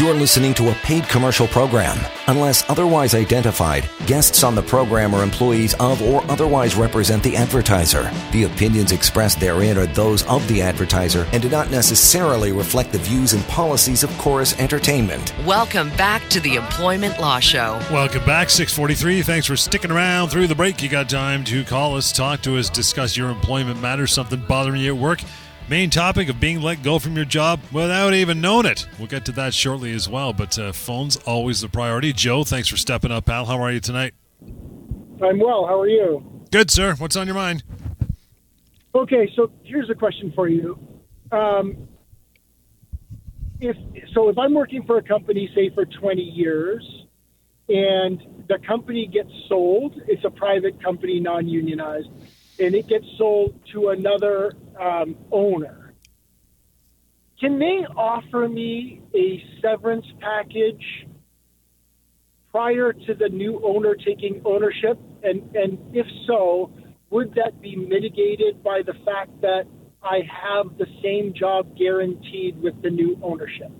You're 0.00 0.14
listening 0.14 0.54
to 0.54 0.70
a 0.70 0.74
paid 0.76 1.06
commercial 1.10 1.46
program. 1.46 1.98
Unless 2.26 2.70
otherwise 2.70 3.14
identified, 3.14 3.86
guests 4.06 4.42
on 4.42 4.54
the 4.54 4.62
program 4.62 5.12
are 5.12 5.22
employees 5.22 5.74
of 5.74 6.00
or 6.00 6.24
otherwise 6.30 6.74
represent 6.74 7.22
the 7.22 7.36
advertiser. 7.36 8.10
The 8.32 8.44
opinions 8.44 8.92
expressed 8.92 9.40
therein 9.40 9.76
are 9.76 9.84
those 9.84 10.26
of 10.26 10.48
the 10.48 10.62
advertiser 10.62 11.28
and 11.34 11.42
do 11.42 11.50
not 11.50 11.70
necessarily 11.70 12.50
reflect 12.50 12.92
the 12.92 12.98
views 12.98 13.34
and 13.34 13.44
policies 13.44 14.02
of 14.02 14.08
Corus 14.16 14.58
Entertainment. 14.58 15.34
Welcome 15.44 15.90
back 15.98 16.26
to 16.30 16.40
the 16.40 16.54
Employment 16.54 17.20
Law 17.20 17.38
Show. 17.38 17.78
Welcome 17.90 18.24
back, 18.24 18.48
643. 18.48 19.20
Thanks 19.20 19.46
for 19.46 19.56
sticking 19.56 19.90
around 19.90 20.30
through 20.30 20.46
the 20.46 20.54
break. 20.54 20.82
You 20.82 20.88
got 20.88 21.10
time 21.10 21.44
to 21.44 21.62
call 21.62 21.98
us, 21.98 22.10
talk 22.10 22.40
to 22.40 22.56
us, 22.56 22.70
discuss 22.70 23.18
your 23.18 23.28
employment 23.28 23.82
matters, 23.82 24.14
something 24.14 24.40
bothering 24.40 24.80
you 24.80 24.94
at 24.94 24.98
work. 24.98 25.20
Main 25.70 25.88
topic 25.88 26.28
of 26.28 26.40
being 26.40 26.60
let 26.60 26.82
go 26.82 26.98
from 26.98 27.14
your 27.14 27.24
job 27.24 27.60
without 27.70 28.12
even 28.12 28.40
knowing 28.40 28.66
it. 28.66 28.88
We'll 28.98 29.06
get 29.06 29.24
to 29.26 29.32
that 29.32 29.54
shortly 29.54 29.92
as 29.92 30.08
well, 30.08 30.32
but 30.32 30.58
uh, 30.58 30.72
phone's 30.72 31.14
always 31.18 31.60
the 31.60 31.68
priority. 31.68 32.12
Joe, 32.12 32.42
thanks 32.42 32.66
for 32.66 32.76
stepping 32.76 33.12
up, 33.12 33.26
pal. 33.26 33.46
How 33.46 33.62
are 33.62 33.70
you 33.70 33.78
tonight? 33.78 34.12
I'm 34.42 35.38
well. 35.38 35.66
How 35.68 35.80
are 35.80 35.86
you? 35.86 36.42
Good, 36.50 36.72
sir. 36.72 36.96
What's 36.96 37.14
on 37.14 37.28
your 37.28 37.36
mind? 37.36 37.62
Okay, 38.96 39.30
so 39.36 39.52
here's 39.62 39.88
a 39.90 39.94
question 39.94 40.32
for 40.34 40.48
you. 40.48 40.76
Um, 41.30 41.86
if 43.60 43.76
so, 44.12 44.28
if 44.28 44.38
I'm 44.38 44.54
working 44.54 44.82
for 44.82 44.98
a 44.98 45.02
company, 45.04 45.48
say 45.54 45.70
for 45.72 45.84
20 45.84 46.20
years, 46.20 46.84
and 47.68 48.20
the 48.48 48.58
company 48.66 49.06
gets 49.06 49.30
sold, 49.48 49.94
it's 50.08 50.24
a 50.24 50.30
private 50.30 50.82
company, 50.82 51.20
non-unionized, 51.20 52.08
and 52.60 52.74
it 52.74 52.86
gets 52.86 53.06
sold 53.16 53.58
to 53.72 53.88
another 53.88 54.52
um, 54.78 55.16
owner. 55.32 55.94
Can 57.40 57.58
they 57.58 57.86
offer 57.96 58.48
me 58.48 59.00
a 59.14 59.42
severance 59.62 60.06
package 60.20 61.06
prior 62.50 62.92
to 62.92 63.14
the 63.14 63.30
new 63.30 63.60
owner 63.64 63.94
taking 63.94 64.42
ownership? 64.44 64.98
And, 65.22 65.56
and 65.56 65.78
if 65.96 66.06
so, 66.26 66.70
would 67.08 67.34
that 67.34 67.60
be 67.62 67.76
mitigated 67.76 68.62
by 68.62 68.82
the 68.84 68.92
fact 69.04 69.40
that 69.40 69.64
I 70.02 70.20
have 70.28 70.76
the 70.76 70.86
same 71.02 71.32
job 71.32 71.76
guaranteed 71.76 72.60
with 72.60 72.80
the 72.82 72.90
new 72.90 73.18
ownership? 73.22 73.72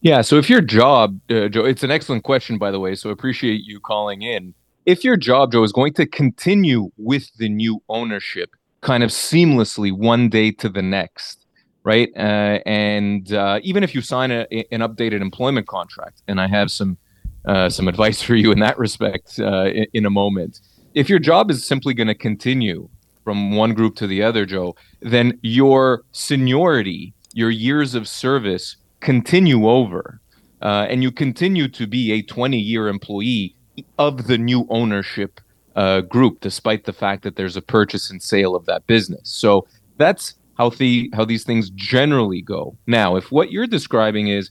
Yeah. 0.00 0.20
So 0.20 0.36
if 0.36 0.50
your 0.50 0.60
job, 0.60 1.18
uh, 1.30 1.48
Joe, 1.48 1.64
it's 1.64 1.82
an 1.82 1.90
excellent 1.90 2.24
question, 2.24 2.58
by 2.58 2.70
the 2.70 2.80
way. 2.80 2.94
So 2.94 3.10
appreciate 3.10 3.62
you 3.64 3.80
calling 3.80 4.22
in. 4.22 4.54
If 4.86 5.02
your 5.02 5.16
job, 5.16 5.52
Joe, 5.52 5.62
is 5.62 5.72
going 5.72 5.94
to 5.94 6.06
continue 6.06 6.90
with 6.98 7.30
the 7.38 7.48
new 7.48 7.82
ownership 7.88 8.50
kind 8.82 9.02
of 9.02 9.08
seamlessly 9.08 9.90
one 9.90 10.28
day 10.28 10.50
to 10.50 10.68
the 10.68 10.82
next, 10.82 11.46
right? 11.84 12.10
Uh, 12.14 12.58
and 12.66 13.32
uh, 13.32 13.60
even 13.62 13.82
if 13.82 13.94
you 13.94 14.02
sign 14.02 14.30
a, 14.30 14.46
an 14.70 14.80
updated 14.80 15.22
employment 15.22 15.66
contract, 15.68 16.20
and 16.28 16.38
I 16.38 16.48
have 16.48 16.70
some 16.70 16.98
uh, 17.46 17.68
some 17.68 17.88
advice 17.88 18.22
for 18.22 18.34
you 18.34 18.52
in 18.52 18.58
that 18.60 18.78
respect 18.78 19.38
uh, 19.38 19.66
in, 19.66 19.86
in 19.94 20.06
a 20.06 20.10
moment. 20.10 20.60
If 20.94 21.08
your 21.08 21.18
job 21.18 21.50
is 21.50 21.66
simply 21.66 21.94
going 21.94 22.08
to 22.08 22.14
continue 22.14 22.88
from 23.22 23.54
one 23.54 23.72
group 23.74 23.96
to 23.96 24.06
the 24.06 24.22
other, 24.22 24.44
Joe, 24.44 24.76
then 25.00 25.38
your 25.42 26.04
seniority, 26.12 27.14
your 27.32 27.50
years 27.50 27.94
of 27.94 28.06
service 28.06 28.76
continue 29.00 29.66
over. 29.68 30.20
Uh, 30.62 30.86
and 30.88 31.02
you 31.02 31.12
continue 31.12 31.68
to 31.68 31.86
be 31.86 32.12
a 32.12 32.22
20 32.22 32.58
year 32.58 32.88
employee 32.88 33.54
of 33.98 34.26
the 34.26 34.38
new 34.38 34.66
ownership 34.70 35.40
uh, 35.76 36.00
group, 36.02 36.40
despite 36.40 36.84
the 36.84 36.92
fact 36.92 37.22
that 37.22 37.36
there's 37.36 37.56
a 37.56 37.62
purchase 37.62 38.10
and 38.10 38.22
sale 38.22 38.54
of 38.54 38.66
that 38.66 38.86
business. 38.86 39.28
So 39.28 39.66
that's 39.96 40.34
how 40.56 40.70
the 40.70 41.10
how 41.14 41.24
these 41.24 41.44
things 41.44 41.70
generally 41.70 42.40
go. 42.40 42.76
Now, 42.86 43.16
if 43.16 43.32
what 43.32 43.50
you're 43.50 43.66
describing 43.66 44.28
is 44.28 44.50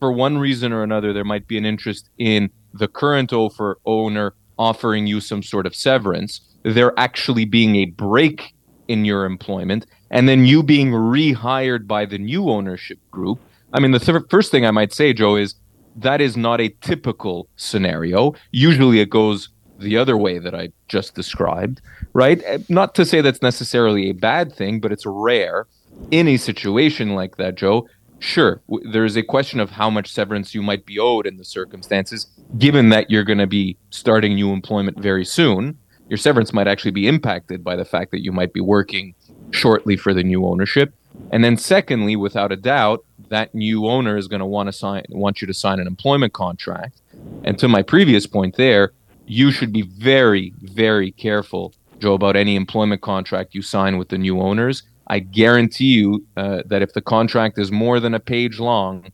for 0.00 0.12
one 0.12 0.38
reason 0.38 0.72
or 0.72 0.82
another, 0.82 1.12
there 1.12 1.24
might 1.24 1.46
be 1.46 1.56
an 1.56 1.64
interest 1.64 2.10
in 2.18 2.50
the 2.72 2.88
current 2.88 3.32
offer 3.32 3.78
owner 3.86 4.34
offering 4.58 5.06
you 5.06 5.20
some 5.20 5.42
sort 5.42 5.66
of 5.66 5.74
severance, 5.74 6.40
there 6.62 6.92
actually 6.98 7.44
being 7.44 7.76
a 7.76 7.86
break 7.86 8.54
in 8.88 9.04
your 9.04 9.24
employment, 9.24 9.86
and 10.10 10.28
then 10.28 10.44
you 10.44 10.62
being 10.62 10.90
rehired 10.90 11.86
by 11.86 12.06
the 12.06 12.18
new 12.18 12.48
ownership 12.48 12.98
group. 13.10 13.38
I 13.72 13.80
mean, 13.80 13.90
the 13.90 13.98
th- 13.98 14.22
first 14.30 14.50
thing 14.50 14.64
I 14.64 14.70
might 14.70 14.92
say, 14.92 15.12
Joe, 15.12 15.36
is 15.36 15.54
that 15.96 16.20
is 16.20 16.36
not 16.36 16.60
a 16.60 16.68
typical 16.80 17.48
scenario. 17.56 18.34
Usually 18.52 19.00
it 19.00 19.10
goes 19.10 19.48
the 19.78 19.96
other 19.96 20.16
way 20.16 20.38
that 20.38 20.54
I 20.54 20.70
just 20.88 21.14
described, 21.14 21.80
right? 22.12 22.40
Eh, 22.44 22.58
Not 22.68 22.94
to 22.94 23.04
say 23.04 23.20
that's 23.20 23.42
necessarily 23.42 24.08
a 24.10 24.14
bad 24.14 24.52
thing, 24.52 24.80
but 24.80 24.92
it's 24.92 25.04
rare 25.06 25.66
in 26.10 26.28
a 26.28 26.36
situation 26.36 27.14
like 27.14 27.36
that, 27.36 27.56
Joe. 27.56 27.88
Sure, 28.18 28.62
w- 28.70 28.90
there 28.90 29.04
is 29.04 29.16
a 29.16 29.22
question 29.22 29.60
of 29.60 29.70
how 29.70 29.90
much 29.90 30.10
severance 30.12 30.54
you 30.54 30.62
might 30.62 30.86
be 30.86 30.98
owed 30.98 31.26
in 31.26 31.36
the 31.36 31.44
circumstances, 31.44 32.26
given 32.56 32.88
that 32.88 33.10
you're 33.10 33.24
going 33.24 33.38
to 33.38 33.46
be 33.46 33.76
starting 33.90 34.34
new 34.34 34.52
employment 34.52 34.98
very 34.98 35.24
soon. 35.24 35.76
Your 36.08 36.16
severance 36.16 36.52
might 36.54 36.68
actually 36.68 36.92
be 36.92 37.06
impacted 37.08 37.62
by 37.62 37.76
the 37.76 37.84
fact 37.84 38.12
that 38.12 38.22
you 38.22 38.32
might 38.32 38.52
be 38.54 38.60
working 38.60 39.14
shortly 39.50 39.96
for 39.96 40.14
the 40.14 40.22
new 40.22 40.46
ownership. 40.46 40.94
And 41.30 41.42
then, 41.44 41.56
secondly, 41.58 42.16
without 42.16 42.52
a 42.52 42.56
doubt, 42.56 43.04
that 43.28 43.54
new 43.54 43.86
owner 43.86 44.16
is 44.16 44.28
going 44.28 44.40
to 44.40 44.46
want 44.46 44.68
to 44.68 44.72
sign, 44.72 45.04
want 45.08 45.40
you 45.40 45.46
to 45.46 45.54
sign 45.54 45.80
an 45.80 45.86
employment 45.86 46.32
contract. 46.32 47.00
And 47.44 47.58
to 47.58 47.68
my 47.68 47.82
previous 47.82 48.26
point, 48.26 48.56
there, 48.56 48.92
you 49.26 49.50
should 49.50 49.72
be 49.72 49.82
very, 49.82 50.52
very 50.60 51.10
careful, 51.12 51.74
Joe, 51.98 52.14
about 52.14 52.36
any 52.36 52.56
employment 52.56 53.02
contract 53.02 53.54
you 53.54 53.62
sign 53.62 53.98
with 53.98 54.08
the 54.08 54.18
new 54.18 54.40
owners. 54.40 54.82
I 55.08 55.20
guarantee 55.20 55.94
you 55.94 56.26
uh, 56.36 56.62
that 56.66 56.82
if 56.82 56.92
the 56.92 57.00
contract 57.00 57.58
is 57.58 57.70
more 57.70 58.00
than 58.00 58.14
a 58.14 58.20
page 58.20 58.58
long, 58.58 59.10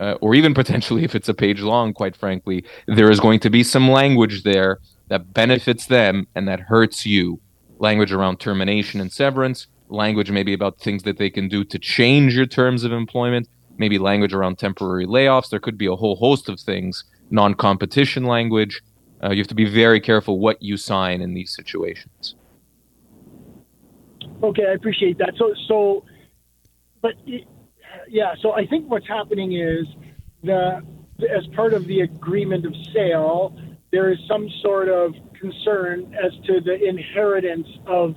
uh, 0.00 0.14
or 0.20 0.34
even 0.34 0.54
potentially 0.62 1.04
if 1.04 1.14
it's 1.14 1.28
a 1.28 1.34
page 1.34 1.60
long, 1.60 1.92
quite 1.92 2.16
frankly, 2.16 2.64
there 2.86 3.10
is 3.10 3.20
going 3.20 3.40
to 3.40 3.50
be 3.50 3.62
some 3.62 3.90
language 3.90 4.42
there 4.42 4.78
that 5.08 5.32
benefits 5.32 5.86
them 5.86 6.26
and 6.34 6.48
that 6.48 6.60
hurts 6.60 7.04
you. 7.06 7.40
Language 7.78 8.12
around 8.12 8.38
termination 8.38 9.00
and 9.00 9.12
severance, 9.12 9.66
language 9.94 10.30
maybe 10.30 10.52
about 10.52 10.78
things 10.78 11.02
that 11.04 11.18
they 11.18 11.30
can 11.30 11.48
do 11.48 11.64
to 11.64 11.78
change 11.78 12.34
your 12.34 12.46
terms 12.46 12.84
of 12.84 12.92
employment, 12.92 13.48
maybe 13.78 13.98
language 13.98 14.34
around 14.34 14.58
temporary 14.58 15.06
layoffs. 15.06 15.50
There 15.50 15.60
could 15.60 15.78
be 15.78 15.86
a 15.86 15.96
whole 15.96 16.16
host 16.16 16.48
of 16.48 16.60
things, 16.60 17.04
non 17.30 17.54
competition 17.54 18.24
language. 18.24 18.82
Uh, 19.22 19.30
you 19.30 19.38
have 19.38 19.48
to 19.48 19.54
be 19.54 19.64
very 19.64 20.00
careful 20.00 20.38
what 20.38 20.60
you 20.60 20.76
sign 20.76 21.20
in 21.22 21.34
these 21.34 21.54
situations. 21.54 22.34
Okay, 24.42 24.66
I 24.66 24.72
appreciate 24.72 25.18
that. 25.18 25.32
So, 25.38 25.54
so, 25.66 26.04
but 27.00 27.14
it, 27.26 27.46
yeah, 28.08 28.34
so 28.40 28.52
I 28.52 28.66
think 28.66 28.90
what's 28.90 29.08
happening 29.08 29.54
is 29.54 29.86
the 30.42 30.82
as 31.22 31.46
part 31.54 31.72
of 31.72 31.86
the 31.86 32.00
agreement 32.00 32.66
of 32.66 32.74
sale, 32.92 33.56
there 33.92 34.10
is 34.10 34.18
some 34.28 34.48
sort 34.62 34.88
of 34.88 35.14
concern 35.40 36.14
as 36.14 36.32
to 36.46 36.60
the 36.60 36.74
inheritance 36.84 37.68
of 37.86 38.14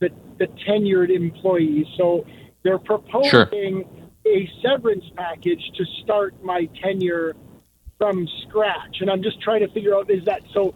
the 0.00 0.10
the 0.38 0.46
tenured 0.68 1.10
employees. 1.10 1.86
So 1.96 2.26
they're 2.62 2.78
proposing 2.78 3.84
a 4.26 4.50
severance 4.62 5.04
package 5.16 5.62
to 5.76 5.84
start 6.02 6.34
my 6.42 6.68
tenure 6.82 7.34
from 7.98 8.28
scratch, 8.42 8.98
and 9.00 9.10
I'm 9.10 9.22
just 9.22 9.40
trying 9.40 9.60
to 9.60 9.68
figure 9.68 9.94
out 9.94 10.10
is 10.10 10.24
that 10.24 10.42
so. 10.52 10.74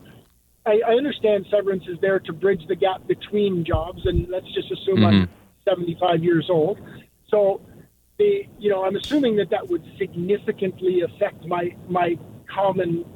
I, 0.66 0.78
I 0.86 0.92
understand 0.92 1.46
severance 1.50 1.84
is 1.88 1.98
there 2.02 2.20
to 2.20 2.34
bridge 2.34 2.60
the 2.68 2.76
gap 2.76 3.06
between 3.06 3.64
jobs, 3.64 4.04
and 4.04 4.28
let's 4.28 4.46
just 4.52 4.70
assume 4.70 5.02
I'm 5.06 5.22
mm-hmm. 5.22 5.32
75 5.64 6.22
years 6.22 6.48
old. 6.50 6.78
So, 7.30 7.62
the 8.18 8.46
you 8.58 8.68
know, 8.68 8.84
I'm 8.84 8.94
assuming 8.94 9.36
that 9.36 9.48
that 9.50 9.68
would 9.68 9.82
significantly 9.98 11.00
affect 11.00 11.46
my 11.46 11.74
my 11.88 12.18
common 12.46 13.06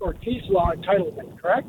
or 0.00 0.12
case 0.12 0.42
law 0.50 0.70
entitlement. 0.72 1.40
Correct? 1.40 1.68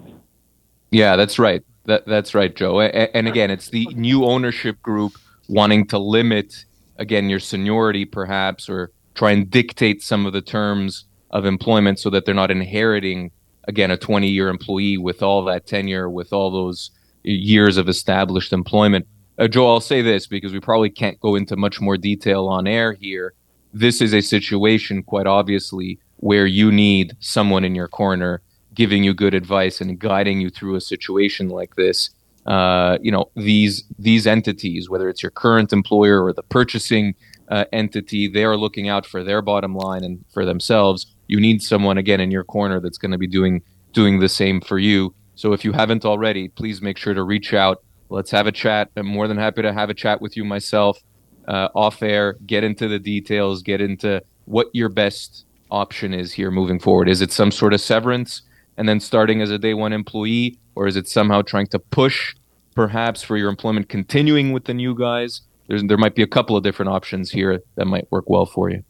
Yeah, 0.92 1.16
that's 1.16 1.40
right. 1.40 1.64
That 1.86 2.06
that's 2.06 2.34
right, 2.34 2.56
Joe. 2.56 2.80
A- 2.82 3.16
And 3.16 3.28
again, 3.28 3.52
it's 3.52 3.70
the 3.70 3.86
new 3.96 4.26
ownership 4.26 4.82
group 4.82 5.14
wanting 5.50 5.86
to 5.88 5.98
limit 5.98 6.66
again 6.98 7.30
your 7.30 7.40
seniority, 7.40 8.06
perhaps, 8.06 8.70
or 8.70 8.92
try 9.16 9.32
and 9.32 9.50
dictate 9.50 10.02
some 10.02 10.26
of 10.26 10.34
the 10.34 10.42
terms 10.42 11.06
of 11.32 11.46
employment 11.46 12.00
so 12.00 12.10
that 12.10 12.26
they're 12.26 12.36
not 12.36 12.52
inheriting 12.52 13.32
again 13.68 13.92
a 13.92 13.98
20 13.98 14.28
year 14.28 14.50
employee 14.50 14.98
with 14.98 15.22
all 15.22 15.44
that 15.46 15.66
tenure, 15.68 16.10
with 16.10 16.32
all 16.32 16.52
those 16.52 16.92
years 17.24 17.78
of 17.78 17.90
established 17.90 18.54
employment. 18.54 19.06
Uh, 19.38 19.48
Joe, 19.48 19.68
I'll 19.68 19.80
say 19.80 20.02
this 20.02 20.28
because 20.28 20.54
we 20.54 20.60
probably 20.60 20.90
can't 20.90 21.20
go 21.20 21.36
into 21.36 21.56
much 21.56 21.82
more 21.82 21.98
detail 21.98 22.48
on 22.48 22.68
air 22.68 22.94
here. 22.94 23.34
This 23.74 24.00
is 24.02 24.14
a 24.14 24.22
situation, 24.22 25.02
quite 25.02 25.26
obviously, 25.26 25.98
where 26.18 26.46
you 26.46 26.72
need 26.72 27.18
someone 27.20 27.66
in 27.66 27.74
your 27.74 27.88
corner 27.88 28.42
giving 28.74 29.04
you 29.04 29.14
good 29.14 29.34
advice 29.34 29.82
and 29.82 30.00
guiding 30.00 30.42
you 30.42 30.50
through 30.50 30.76
a 30.76 30.82
situation 30.82 31.50
like 31.50 31.76
this. 31.76 32.10
Uh, 32.46 32.98
you 33.02 33.12
know, 33.12 33.30
these 33.36 33.84
these 33.98 34.28
entities, 34.28 34.90
whether 34.90 35.10
it's 35.10 35.24
your 35.24 35.32
current 35.32 35.72
employer 35.72 36.24
or 36.24 36.34
the 36.34 36.44
purchasing 36.44 37.16
uh, 37.50 37.66
entity, 37.72 38.28
they 38.28 38.44
are 38.44 38.58
looking 38.58 38.90
out 38.90 39.06
for 39.06 39.24
their 39.24 39.42
bottom 39.42 39.76
line 39.76 40.04
and 40.04 40.24
for 40.34 40.46
themselves. 40.46 41.06
You 41.28 41.40
need 41.40 41.62
someone 41.62 41.98
again 41.98 42.20
in 42.20 42.32
your 42.32 42.44
corner 42.44 42.80
that's 42.80 42.98
going 42.98 43.12
to 43.12 43.18
be 43.18 43.28
doing 43.28 43.62
doing 43.94 44.20
the 44.20 44.30
same 44.30 44.60
for 44.60 44.80
you. 44.80 45.14
So 45.36 45.54
if 45.54 45.64
you 45.66 45.72
haven't 45.72 46.06
already, 46.06 46.50
please 46.50 46.82
make 46.82 46.98
sure 46.98 47.14
to 47.14 47.24
reach 47.24 47.54
out. 47.54 47.84
Let's 48.10 48.32
have 48.32 48.48
a 48.48 48.52
chat. 48.52 48.90
I'm 48.98 49.08
more 49.08 49.28
than 49.28 49.38
happy 49.38 49.62
to 49.62 49.74
have 49.74 49.90
a 49.90 49.94
chat 49.94 50.22
with 50.22 50.36
you 50.38 50.44
myself. 50.44 51.00
uh, 51.48 51.70
off 51.76 52.02
air, 52.02 52.38
get 52.46 52.64
into 52.64 52.88
the 52.88 53.00
details, 53.00 53.62
get 53.62 53.82
into 53.82 54.22
what 54.46 54.68
your 54.74 54.90
best 54.90 55.46
option 55.72 56.14
is 56.14 56.32
here 56.32 56.52
moving 56.52 56.80
forward. 56.80 57.10
Is 57.10 57.22
it 57.22 57.32
some 57.32 57.52
sort 57.52 57.74
of 57.74 57.82
severance 57.82 58.42
and 58.78 58.88
then 58.88 59.00
starting 59.00 59.42
as 59.42 59.52
a 59.52 59.58
day 59.58 59.74
one 59.74 59.94
employee, 59.94 60.58
or 60.76 60.88
is 60.88 60.96
it 60.96 61.08
somehow 61.08 61.42
trying 61.42 61.68
to 61.68 61.80
push 61.80 62.36
perhaps 62.76 63.22
for 63.22 63.38
your 63.38 63.50
employment 63.50 63.90
continuing 63.90 64.52
with 64.52 64.66
the 64.66 64.74
new 64.74 64.96
guys? 64.96 65.42
There's, 65.68 65.84
there 65.84 65.98
might 65.98 66.16
be 66.16 66.24
a 66.24 66.28
couple 66.28 66.58
of 66.58 66.64
different 66.64 66.90
options 66.90 67.32
here 67.32 67.62
that 67.76 67.86
might 67.86 68.12
work 68.12 68.30
well 68.30 68.46
for 68.46 68.70
you. 68.70 68.84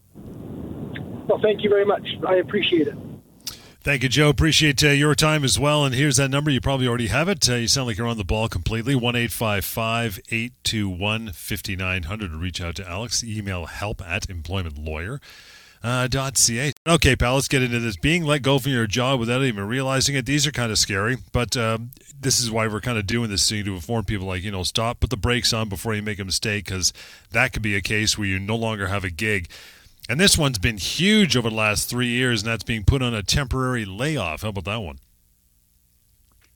Well, 1.26 1.40
thank 1.40 1.62
you 1.62 1.70
very 1.70 1.84
much. 1.84 2.06
I 2.26 2.36
appreciate 2.36 2.88
it. 2.88 2.96
Thank 3.84 4.02
you, 4.02 4.08
Joe. 4.08 4.30
Appreciate 4.30 4.82
uh, 4.82 4.88
your 4.88 5.14
time 5.14 5.44
as 5.44 5.58
well. 5.58 5.84
And 5.84 5.94
here's 5.94 6.16
that 6.16 6.30
number. 6.30 6.50
You 6.50 6.62
probably 6.62 6.88
already 6.88 7.08
have 7.08 7.28
it. 7.28 7.46
Uh, 7.48 7.56
you 7.56 7.68
sound 7.68 7.86
like 7.86 7.98
you're 7.98 8.06
on 8.06 8.16
the 8.16 8.24
ball 8.24 8.48
completely. 8.48 8.94
1 8.94 9.14
821 9.14 11.32
5900 11.32 12.30
to 12.30 12.36
reach 12.38 12.62
out 12.62 12.76
to 12.76 12.88
Alex. 12.88 13.22
Email 13.22 13.66
help 13.66 14.00
at 14.00 14.26
employmentlawyer. 14.28 15.20
Uh, 15.84 16.08
.ca. 16.08 16.72
Okay, 16.88 17.14
pal, 17.14 17.34
let's 17.34 17.46
get 17.46 17.62
into 17.62 17.78
this. 17.78 17.98
Being 17.98 18.24
let 18.24 18.40
go 18.40 18.58
from 18.58 18.72
your 18.72 18.86
job 18.86 19.20
without 19.20 19.42
even 19.42 19.68
realizing 19.68 20.16
it, 20.16 20.24
these 20.24 20.46
are 20.46 20.50
kind 20.50 20.72
of 20.72 20.78
scary. 20.78 21.18
But 21.30 21.58
um, 21.58 21.90
this 22.18 22.40
is 22.40 22.50
why 22.50 22.66
we're 22.68 22.80
kind 22.80 22.96
of 22.96 23.06
doing 23.06 23.28
this 23.28 23.46
thing 23.46 23.66
to 23.66 23.74
inform 23.74 24.06
people 24.06 24.26
like, 24.26 24.42
you 24.42 24.50
know, 24.50 24.62
stop, 24.62 25.00
put 25.00 25.10
the 25.10 25.18
brakes 25.18 25.52
on 25.52 25.68
before 25.68 25.94
you 25.94 26.00
make 26.00 26.18
a 26.18 26.24
mistake, 26.24 26.64
because 26.64 26.94
that 27.32 27.52
could 27.52 27.60
be 27.60 27.76
a 27.76 27.82
case 27.82 28.16
where 28.16 28.26
you 28.26 28.38
no 28.38 28.56
longer 28.56 28.86
have 28.86 29.04
a 29.04 29.10
gig. 29.10 29.50
And 30.08 30.18
this 30.18 30.38
one's 30.38 30.58
been 30.58 30.78
huge 30.78 31.36
over 31.36 31.50
the 31.50 31.54
last 31.54 31.90
three 31.90 32.08
years, 32.08 32.42
and 32.42 32.50
that's 32.50 32.64
being 32.64 32.84
put 32.84 33.02
on 33.02 33.12
a 33.12 33.22
temporary 33.22 33.84
layoff. 33.84 34.40
How 34.40 34.48
about 34.48 34.64
that 34.64 34.80
one? 34.80 35.00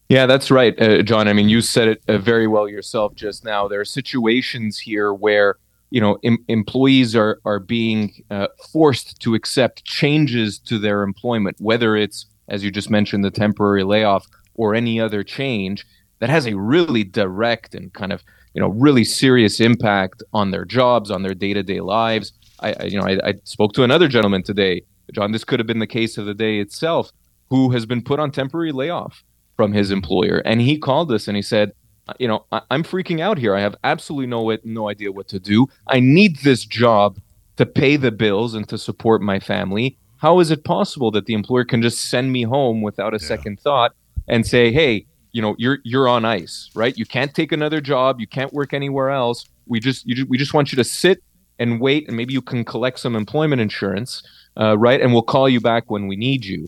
Yeah, 0.08 0.24
that's 0.24 0.50
right, 0.50 0.80
uh, 0.80 1.02
John. 1.02 1.28
I 1.28 1.34
mean, 1.34 1.50
you 1.50 1.60
said 1.60 1.88
it 1.88 2.02
uh, 2.08 2.16
very 2.16 2.46
well 2.46 2.66
yourself 2.66 3.14
just 3.14 3.44
now. 3.44 3.68
There 3.68 3.80
are 3.80 3.84
situations 3.84 4.78
here 4.78 5.12
where 5.12 5.56
you 5.90 6.00
know 6.00 6.18
em- 6.24 6.44
employees 6.48 7.16
are 7.16 7.40
are 7.44 7.58
being 7.58 8.12
uh, 8.30 8.48
forced 8.72 9.20
to 9.20 9.34
accept 9.34 9.84
changes 9.84 10.58
to 10.58 10.78
their 10.78 11.02
employment, 11.02 11.56
whether 11.60 11.96
it's 11.96 12.26
as 12.48 12.64
you 12.64 12.70
just 12.70 12.90
mentioned 12.90 13.24
the 13.24 13.30
temporary 13.30 13.84
layoff 13.84 14.26
or 14.54 14.74
any 14.74 15.00
other 15.00 15.22
change 15.22 15.86
that 16.18 16.28
has 16.28 16.46
a 16.46 16.56
really 16.56 17.04
direct 17.04 17.74
and 17.74 17.92
kind 17.92 18.12
of 18.12 18.22
you 18.54 18.60
know 18.60 18.68
really 18.68 19.04
serious 19.04 19.60
impact 19.60 20.22
on 20.32 20.50
their 20.50 20.64
jobs, 20.64 21.10
on 21.10 21.22
their 21.22 21.34
day 21.34 21.54
to 21.54 21.62
day 21.62 21.80
lives. 21.80 22.32
I, 22.60 22.74
I 22.80 22.84
you 22.84 22.98
know 22.98 23.06
I, 23.06 23.28
I 23.28 23.34
spoke 23.44 23.72
to 23.74 23.84
another 23.84 24.08
gentleman 24.08 24.42
today, 24.42 24.82
John. 25.12 25.32
This 25.32 25.44
could 25.44 25.60
have 25.60 25.66
been 25.66 25.78
the 25.78 25.86
case 25.86 26.18
of 26.18 26.26
the 26.26 26.34
day 26.34 26.58
itself, 26.58 27.12
who 27.50 27.70
has 27.70 27.86
been 27.86 28.02
put 28.02 28.20
on 28.20 28.30
temporary 28.30 28.72
layoff 28.72 29.22
from 29.56 29.72
his 29.72 29.90
employer, 29.90 30.38
and 30.44 30.60
he 30.60 30.78
called 30.78 31.10
us 31.10 31.26
and 31.26 31.36
he 31.36 31.42
said, 31.42 31.72
you 32.18 32.28
know, 32.28 32.44
I, 32.52 32.62
am 32.70 32.82
freaking 32.82 33.20
out 33.20 33.38
here. 33.38 33.54
I 33.54 33.60
have 33.60 33.76
absolutely 33.84 34.26
no 34.26 34.56
no 34.64 34.88
idea 34.88 35.12
what 35.12 35.28
to 35.28 35.38
do. 35.38 35.66
I 35.86 36.00
need 36.00 36.38
this 36.38 36.64
job 36.64 37.18
to 37.56 37.66
pay 37.66 37.96
the 37.96 38.12
bills 38.12 38.54
and 38.54 38.68
to 38.68 38.78
support 38.78 39.20
my 39.20 39.40
family. 39.40 39.96
How 40.18 40.40
is 40.40 40.50
it 40.50 40.64
possible 40.64 41.10
that 41.12 41.26
the 41.26 41.34
employer 41.34 41.64
can 41.64 41.82
just 41.82 42.08
send 42.08 42.32
me 42.32 42.42
home 42.42 42.82
without 42.82 43.14
a 43.14 43.18
yeah. 43.20 43.28
second 43.28 43.60
thought 43.60 43.94
and 44.26 44.46
say, 44.46 44.72
"Hey, 44.72 45.06
you 45.32 45.42
know, 45.42 45.54
you're 45.58 45.78
you're 45.84 46.08
on 46.08 46.24
ice, 46.24 46.70
right? 46.74 46.96
You 46.96 47.06
can't 47.06 47.34
take 47.34 47.52
another 47.52 47.80
job. 47.80 48.20
You 48.20 48.26
can't 48.26 48.52
work 48.52 48.72
anywhere 48.72 49.10
else. 49.10 49.46
We 49.66 49.80
just 49.80 50.06
you, 50.06 50.26
we 50.26 50.38
just 50.38 50.54
want 50.54 50.72
you 50.72 50.76
to 50.76 50.84
sit 50.84 51.22
and 51.58 51.80
wait, 51.80 52.06
and 52.08 52.16
maybe 52.16 52.32
you 52.32 52.42
can 52.42 52.64
collect 52.64 52.98
some 53.00 53.16
employment 53.16 53.60
insurance, 53.60 54.22
uh, 54.56 54.78
right? 54.78 55.00
And 55.00 55.12
we'll 55.12 55.22
call 55.22 55.48
you 55.48 55.60
back 55.60 55.90
when 55.90 56.06
we 56.06 56.16
need 56.16 56.44
you. 56.44 56.66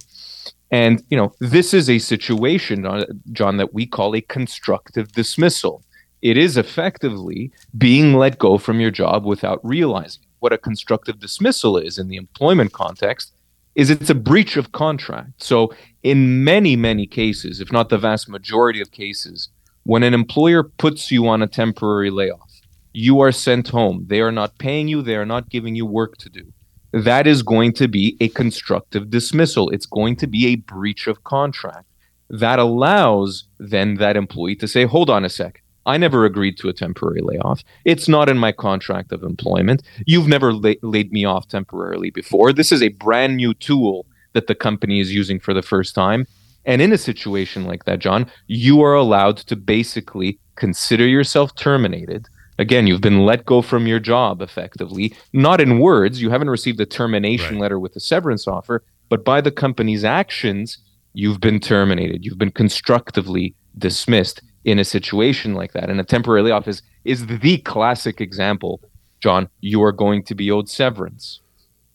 And 0.70 1.02
you 1.10 1.16
know, 1.16 1.32
this 1.40 1.74
is 1.74 1.90
a 1.90 1.98
situation, 1.98 2.86
uh, 2.86 3.06
John, 3.32 3.56
that 3.56 3.74
we 3.74 3.86
call 3.86 4.14
a 4.14 4.20
constructive 4.20 5.12
dismissal. 5.12 5.82
It 6.22 6.36
is 6.36 6.56
effectively 6.56 7.50
being 7.76 8.14
let 8.14 8.38
go 8.38 8.58
from 8.58 8.80
your 8.80 8.90
job 8.90 9.24
without 9.24 9.60
realizing. 9.64 10.22
What 10.40 10.52
a 10.52 10.58
constructive 10.58 11.18
dismissal 11.18 11.76
is 11.76 11.98
in 11.98 12.08
the 12.08 12.16
employment 12.16 12.72
context 12.72 13.32
is 13.74 13.90
it's 13.90 14.10
a 14.10 14.14
breach 14.14 14.56
of 14.56 14.72
contract. 14.72 15.42
So, 15.42 15.72
in 16.02 16.44
many, 16.44 16.76
many 16.76 17.06
cases, 17.06 17.60
if 17.60 17.72
not 17.72 17.88
the 17.88 17.98
vast 17.98 18.28
majority 18.28 18.80
of 18.80 18.90
cases, 18.90 19.48
when 19.84 20.02
an 20.02 20.14
employer 20.14 20.62
puts 20.62 21.10
you 21.10 21.28
on 21.28 21.42
a 21.42 21.46
temporary 21.46 22.10
layoff, 22.10 22.50
you 22.92 23.20
are 23.20 23.32
sent 23.32 23.68
home. 23.68 24.04
They 24.08 24.20
are 24.20 24.32
not 24.32 24.58
paying 24.58 24.88
you, 24.88 25.02
they 25.02 25.16
are 25.16 25.26
not 25.26 25.50
giving 25.50 25.74
you 25.74 25.86
work 25.86 26.16
to 26.18 26.28
do. 26.28 26.52
That 26.92 27.26
is 27.26 27.42
going 27.42 27.72
to 27.74 27.88
be 27.88 28.16
a 28.20 28.28
constructive 28.28 29.10
dismissal. 29.10 29.70
It's 29.70 29.86
going 29.86 30.16
to 30.16 30.26
be 30.26 30.46
a 30.48 30.56
breach 30.56 31.06
of 31.06 31.24
contract. 31.24 31.86
That 32.28 32.58
allows 32.58 33.44
then 33.58 33.94
that 33.96 34.16
employee 34.16 34.56
to 34.56 34.68
say, 34.68 34.84
hold 34.84 35.10
on 35.10 35.24
a 35.24 35.28
sec. 35.28 35.62
I 35.86 35.96
never 35.96 36.24
agreed 36.24 36.58
to 36.58 36.68
a 36.68 36.72
temporary 36.72 37.20
layoff. 37.22 37.62
It's 37.84 38.08
not 38.08 38.28
in 38.28 38.38
my 38.38 38.52
contract 38.52 39.12
of 39.12 39.22
employment. 39.22 39.82
You've 40.06 40.28
never 40.28 40.52
la- 40.52 40.74
laid 40.82 41.12
me 41.12 41.24
off 41.24 41.48
temporarily 41.48 42.10
before. 42.10 42.52
This 42.52 42.70
is 42.70 42.82
a 42.82 42.88
brand 42.88 43.36
new 43.36 43.54
tool 43.54 44.06
that 44.32 44.46
the 44.46 44.54
company 44.54 45.00
is 45.00 45.12
using 45.12 45.40
for 45.40 45.54
the 45.54 45.62
first 45.62 45.94
time. 45.94 46.26
And 46.64 46.82
in 46.82 46.92
a 46.92 46.98
situation 46.98 47.64
like 47.64 47.84
that, 47.84 47.98
John, 47.98 48.30
you 48.46 48.82
are 48.82 48.94
allowed 48.94 49.38
to 49.38 49.56
basically 49.56 50.38
consider 50.56 51.06
yourself 51.06 51.54
terminated 51.54 52.28
Again, 52.60 52.86
you've 52.86 53.00
been 53.00 53.24
let 53.24 53.46
go 53.46 53.62
from 53.62 53.86
your 53.86 53.98
job 53.98 54.42
effectively, 54.42 55.14
not 55.32 55.62
in 55.62 55.78
words. 55.78 56.20
You 56.20 56.28
haven't 56.28 56.50
received 56.50 56.78
a 56.78 56.84
termination 56.84 57.54
right. 57.54 57.62
letter 57.62 57.78
with 57.80 57.96
a 57.96 58.00
severance 58.00 58.46
offer, 58.46 58.84
but 59.08 59.24
by 59.24 59.40
the 59.40 59.50
company's 59.50 60.04
actions, 60.04 60.76
you've 61.14 61.40
been 61.40 61.58
terminated. 61.58 62.22
You've 62.22 62.36
been 62.36 62.50
constructively 62.50 63.54
dismissed 63.78 64.42
in 64.66 64.78
a 64.78 64.84
situation 64.84 65.54
like 65.54 65.72
that. 65.72 65.88
And 65.88 65.98
a 66.00 66.04
temporary 66.04 66.42
layoff 66.42 66.68
is, 66.68 66.82
is 67.06 67.26
the 67.28 67.56
classic 67.64 68.20
example, 68.20 68.82
John. 69.20 69.48
You 69.62 69.82
are 69.82 69.92
going 69.92 70.22
to 70.24 70.34
be 70.34 70.50
owed 70.50 70.68
severance. 70.68 71.40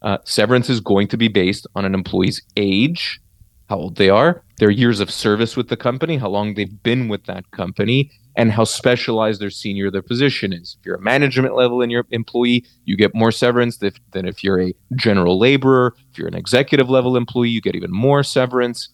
Uh, 0.01 0.17
severance 0.23 0.67
is 0.67 0.79
going 0.79 1.07
to 1.09 1.17
be 1.17 1.27
based 1.27 1.67
on 1.75 1.85
an 1.85 1.93
employee's 1.93 2.41
age, 2.57 3.21
how 3.69 3.77
old 3.77 3.97
they 3.97 4.09
are, 4.09 4.43
their 4.57 4.71
years 4.71 4.99
of 4.99 5.11
service 5.11 5.55
with 5.55 5.69
the 5.69 5.77
company, 5.77 6.17
how 6.17 6.29
long 6.29 6.55
they've 6.55 6.81
been 6.81 7.07
with 7.07 7.25
that 7.25 7.51
company, 7.51 8.09
and 8.35 8.51
how 8.51 8.63
specialized 8.63 9.41
or 9.41 9.49
senior 9.49 9.89
their 9.89 10.01
position 10.01 10.51
is. 10.51 10.77
If 10.79 10.85
you're 10.85 10.95
a 10.95 11.01
management 11.01 11.55
level 11.55 11.81
in 11.81 11.89
your 11.89 12.05
employee, 12.11 12.65
you 12.85 12.97
get 12.97 13.15
more 13.15 13.31
severance 13.31 13.77
than 13.77 14.27
if 14.27 14.43
you're 14.43 14.61
a 14.61 14.73
general 14.95 15.39
laborer. 15.39 15.95
If 16.11 16.17
you're 16.17 16.27
an 16.27 16.35
executive 16.35 16.89
level 16.89 17.15
employee, 17.15 17.49
you 17.49 17.61
get 17.61 17.75
even 17.75 17.91
more 17.91 18.23
severance. 18.23 18.89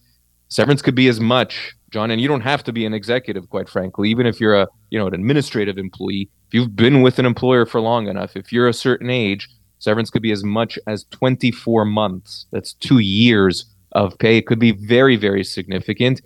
Severance 0.49 0.81
could 0.81 0.95
be 0.95 1.07
as 1.07 1.19
much, 1.19 1.75
John, 1.91 2.11
and 2.11 2.21
you 2.21 2.27
don't 2.27 2.41
have 2.41 2.63
to 2.65 2.73
be 2.73 2.85
an 2.85 2.93
executive, 2.93 3.49
quite 3.49 3.69
frankly. 3.69 4.09
Even 4.09 4.25
if 4.25 4.39
you're 4.39 4.55
a 4.55 4.67
you 4.89 4.99
know 4.99 5.07
an 5.07 5.13
administrative 5.13 5.77
employee, 5.77 6.29
if 6.47 6.53
you've 6.53 6.75
been 6.75 7.01
with 7.01 7.19
an 7.19 7.25
employer 7.25 7.65
for 7.65 7.81
long 7.81 8.07
enough, 8.07 8.35
if 8.35 8.51
you're 8.51 8.67
a 8.67 8.73
certain 8.73 9.09
age, 9.09 9.49
severance 9.79 10.09
could 10.09 10.21
be 10.21 10.31
as 10.31 10.43
much 10.43 10.77
as 10.87 11.05
24 11.05 11.85
months. 11.85 12.45
That's 12.51 12.73
two 12.73 12.99
years 12.99 13.65
of 13.93 14.17
pay. 14.19 14.37
It 14.37 14.45
could 14.45 14.59
be 14.59 14.71
very, 14.71 15.15
very 15.15 15.43
significant 15.43 16.21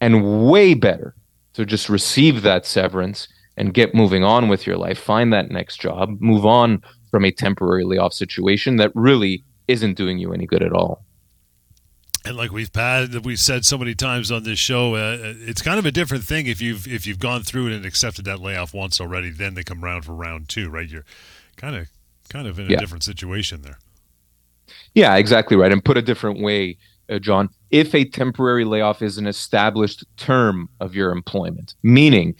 and 0.00 0.48
way 0.48 0.74
better 0.74 1.14
to 1.58 1.66
just 1.66 1.88
receive 1.88 2.42
that 2.42 2.64
severance 2.64 3.26
and 3.56 3.74
get 3.74 3.92
moving 3.92 4.22
on 4.22 4.48
with 4.48 4.64
your 4.64 4.76
life, 4.76 4.96
find 4.96 5.32
that 5.32 5.50
next 5.50 5.80
job, 5.80 6.16
move 6.20 6.46
on 6.46 6.80
from 7.10 7.24
a 7.24 7.32
temporary 7.32 7.84
layoff 7.84 8.12
situation 8.12 8.76
that 8.76 8.92
really 8.94 9.42
isn't 9.66 9.94
doing 9.94 10.18
you 10.18 10.32
any 10.32 10.46
good 10.46 10.62
at 10.62 10.72
all. 10.72 11.04
And 12.24 12.36
like 12.36 12.52
we've 12.52 12.70
had, 12.72 13.24
we've 13.24 13.40
said 13.40 13.64
so 13.64 13.76
many 13.76 13.96
times 13.96 14.30
on 14.30 14.44
this 14.44 14.60
show, 14.60 14.94
uh, 14.94 15.16
it's 15.20 15.60
kind 15.60 15.80
of 15.80 15.86
a 15.86 15.90
different 15.90 16.22
thing 16.22 16.46
if 16.46 16.60
you've 16.60 16.86
if 16.86 17.06
you've 17.08 17.18
gone 17.18 17.42
through 17.42 17.68
it 17.68 17.72
and 17.72 17.84
accepted 17.84 18.24
that 18.26 18.38
layoff 18.38 18.72
once 18.72 19.00
already. 19.00 19.30
Then 19.30 19.54
they 19.54 19.64
come 19.64 19.84
around 19.84 20.02
for 20.02 20.14
round 20.14 20.48
two, 20.48 20.70
right? 20.70 20.88
You're 20.88 21.06
kind 21.56 21.74
of 21.74 21.88
kind 22.28 22.46
of 22.46 22.58
in 22.60 22.66
a 22.66 22.70
yeah. 22.70 22.78
different 22.78 23.02
situation 23.02 23.62
there. 23.62 23.78
Yeah, 24.94 25.16
exactly 25.16 25.56
right. 25.56 25.72
And 25.72 25.84
put 25.84 25.96
a 25.96 26.02
different 26.02 26.40
way, 26.40 26.76
uh, 27.08 27.18
John, 27.18 27.48
if 27.70 27.94
a 27.94 28.04
temporary 28.04 28.64
layoff 28.64 29.02
is 29.02 29.18
an 29.18 29.26
established 29.26 30.04
term 30.16 30.68
of 30.80 30.94
your 30.94 31.10
employment, 31.10 31.74
meaning 31.82 32.34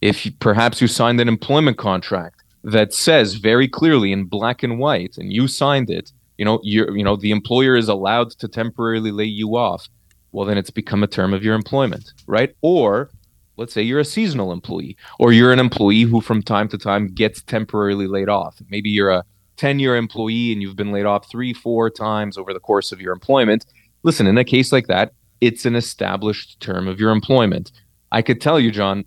if 0.00 0.26
you, 0.26 0.32
perhaps 0.40 0.80
you 0.80 0.86
signed 0.86 1.20
an 1.20 1.28
employment 1.28 1.78
contract 1.78 2.42
that 2.64 2.92
says 2.92 3.34
very 3.34 3.68
clearly 3.68 4.12
in 4.12 4.24
black 4.24 4.62
and 4.62 4.78
white, 4.78 5.16
and 5.18 5.32
you 5.32 5.48
signed 5.48 5.90
it, 5.90 6.12
you 6.38 6.44
know, 6.44 6.60
you 6.62 7.02
know, 7.02 7.16
the 7.16 7.30
employer 7.30 7.76
is 7.76 7.88
allowed 7.88 8.30
to 8.30 8.48
temporarily 8.48 9.10
lay 9.10 9.24
you 9.24 9.56
off. 9.56 9.88
Well, 10.32 10.46
then 10.46 10.58
it's 10.58 10.70
become 10.70 11.02
a 11.02 11.06
term 11.06 11.32
of 11.32 11.42
your 11.42 11.54
employment, 11.54 12.12
right? 12.26 12.54
Or 12.60 13.10
let's 13.56 13.72
say 13.72 13.82
you're 13.82 14.00
a 14.00 14.04
seasonal 14.04 14.52
employee, 14.52 14.96
or 15.18 15.32
you're 15.32 15.52
an 15.52 15.60
employee 15.60 16.02
who 16.02 16.20
from 16.20 16.42
time 16.42 16.68
to 16.68 16.78
time 16.78 17.08
gets 17.08 17.40
temporarily 17.42 18.06
laid 18.06 18.28
off. 18.28 18.60
Maybe 18.68 18.90
you're 18.90 19.10
a 19.10 19.24
10 19.56 19.78
year 19.78 19.96
employee 19.96 20.52
and 20.52 20.60
you've 20.60 20.76
been 20.76 20.92
laid 20.92 21.06
off 21.06 21.30
three, 21.30 21.54
four 21.54 21.88
times 21.88 22.36
over 22.36 22.52
the 22.52 22.60
course 22.60 22.92
of 22.92 23.00
your 23.00 23.14
employment 23.14 23.64
listen, 24.02 24.26
in 24.26 24.38
a 24.38 24.44
case 24.44 24.72
like 24.72 24.86
that, 24.86 25.12
it's 25.40 25.66
an 25.66 25.74
established 25.76 26.60
term 26.60 26.88
of 26.88 26.98
your 27.00 27.10
employment. 27.10 27.72
I 28.12 28.22
could 28.22 28.40
tell 28.40 28.58
you, 28.58 28.70
John, 28.70 29.04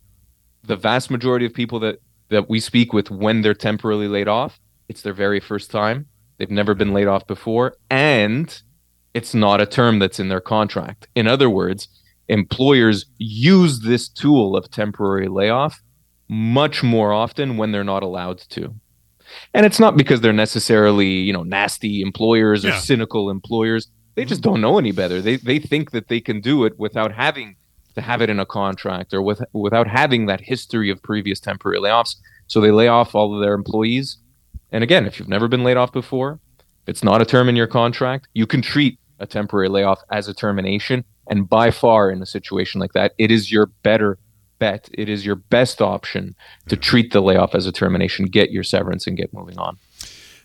the 0.63 0.75
vast 0.75 1.09
majority 1.09 1.45
of 1.45 1.53
people 1.53 1.79
that, 1.79 1.99
that 2.29 2.49
we 2.49 2.59
speak 2.59 2.93
with 2.93 3.09
when 3.09 3.41
they're 3.41 3.53
temporarily 3.53 4.07
laid 4.07 4.27
off, 4.27 4.59
it's 4.87 5.01
their 5.01 5.13
very 5.13 5.39
first 5.39 5.71
time. 5.71 6.05
They've 6.37 6.51
never 6.51 6.73
been 6.73 6.93
laid 6.93 7.07
off 7.07 7.25
before. 7.27 7.75
And 7.89 8.61
it's 9.13 9.33
not 9.33 9.61
a 9.61 9.65
term 9.65 9.99
that's 9.99 10.19
in 10.19 10.29
their 10.29 10.39
contract. 10.41 11.07
In 11.15 11.27
other 11.27 11.49
words, 11.49 11.87
employers 12.27 13.05
use 13.17 13.79
this 13.81 14.07
tool 14.07 14.55
of 14.55 14.69
temporary 14.69 15.27
layoff 15.27 15.81
much 16.27 16.83
more 16.83 17.11
often 17.11 17.57
when 17.57 17.71
they're 17.71 17.83
not 17.83 18.03
allowed 18.03 18.37
to. 18.49 18.73
And 19.53 19.65
it's 19.65 19.79
not 19.79 19.97
because 19.97 20.21
they're 20.21 20.31
necessarily, 20.33 21.07
you 21.07 21.33
know, 21.33 21.43
nasty 21.43 22.01
employers 22.01 22.63
or 22.65 22.69
Yeah. 22.69 22.79
cynical 22.79 23.29
employers. 23.29 23.87
They 24.19 24.25
just 24.25 24.41
don't 24.41 24.59
know 24.59 24.77
any 24.77 24.91
better. 24.91 25.21
They 25.21 25.37
they 25.37 25.59
think 25.59 25.91
that 25.91 26.09
they 26.09 26.19
can 26.19 26.41
do 26.41 26.65
it 26.65 26.77
without 26.77 27.13
having 27.13 27.55
to 27.95 28.01
have 28.01 28.21
it 28.21 28.29
in 28.29 28.37
a 28.37 28.45
contract 28.45 29.13
or 29.13 29.21
with 29.21 29.41
without 29.53 29.87
having 29.87 30.25
that 30.25 30.41
history 30.41 30.89
of 30.89 31.01
previous 31.01 31.39
temporary 31.39 31.79
layoffs. 31.79 32.17
So 32.47 32.59
they 32.59 32.71
lay 32.71 32.89
off 32.89 33.15
all 33.15 33.33
of 33.33 33.41
their 33.41 33.53
employees. 33.53 34.17
And 34.73 34.83
again, 34.83 35.05
if 35.05 35.19
you've 35.19 35.29
never 35.29 35.47
been 35.47 35.63
laid 35.63 35.77
off 35.77 35.93
before, 35.93 36.41
if 36.81 36.89
it's 36.89 37.01
not 37.01 37.21
a 37.21 37.25
term 37.25 37.47
in 37.47 37.55
your 37.55 37.65
contract, 37.65 38.27
you 38.33 38.45
can 38.45 38.61
treat 38.61 38.99
a 39.19 39.25
temporary 39.25 39.69
layoff 39.69 40.01
as 40.11 40.27
a 40.27 40.33
termination. 40.33 41.05
And 41.29 41.47
by 41.47 41.71
far, 41.71 42.11
in 42.11 42.21
a 42.21 42.25
situation 42.25 42.81
like 42.81 42.91
that, 42.91 43.13
it 43.17 43.31
is 43.31 43.53
your 43.53 43.67
better 43.83 44.17
bet. 44.59 44.89
It 44.91 45.07
is 45.07 45.25
your 45.25 45.35
best 45.35 45.81
option 45.81 46.35
to 46.67 46.75
treat 46.75 47.13
the 47.13 47.21
layoff 47.21 47.55
as 47.55 47.65
a 47.65 47.71
termination, 47.71 48.25
get 48.25 48.51
your 48.51 48.65
severance, 48.65 49.07
and 49.07 49.15
get 49.15 49.33
moving 49.33 49.57
on. 49.57 49.77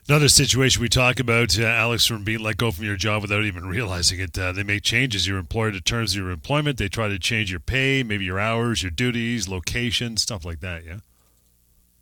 Another 0.06 0.28
situation 0.28 0.82
we 0.82 0.90
talk 0.90 1.18
about, 1.18 1.58
uh, 1.58 1.62
Alex, 1.64 2.04
from 2.04 2.24
being 2.24 2.40
let 2.40 2.58
go 2.58 2.70
from 2.70 2.84
your 2.84 2.96
job 2.96 3.22
without 3.22 3.42
even 3.44 3.66
realizing 3.66 4.20
it. 4.20 4.38
Uh, 4.38 4.52
they 4.52 4.62
make 4.62 4.82
changes. 4.82 5.26
Your 5.26 5.38
employer 5.38 5.72
to 5.72 5.80
terms 5.80 6.12
of 6.12 6.18
your 6.18 6.30
employment. 6.30 6.76
They 6.76 6.88
try 6.88 7.08
to 7.08 7.18
change 7.18 7.50
your 7.50 7.60
pay, 7.60 8.02
maybe 8.02 8.26
your 8.26 8.38
hours, 8.38 8.82
your 8.82 8.90
duties, 8.90 9.48
location, 9.48 10.18
stuff 10.18 10.44
like 10.44 10.60
that. 10.60 10.84
Yeah. 10.84 10.98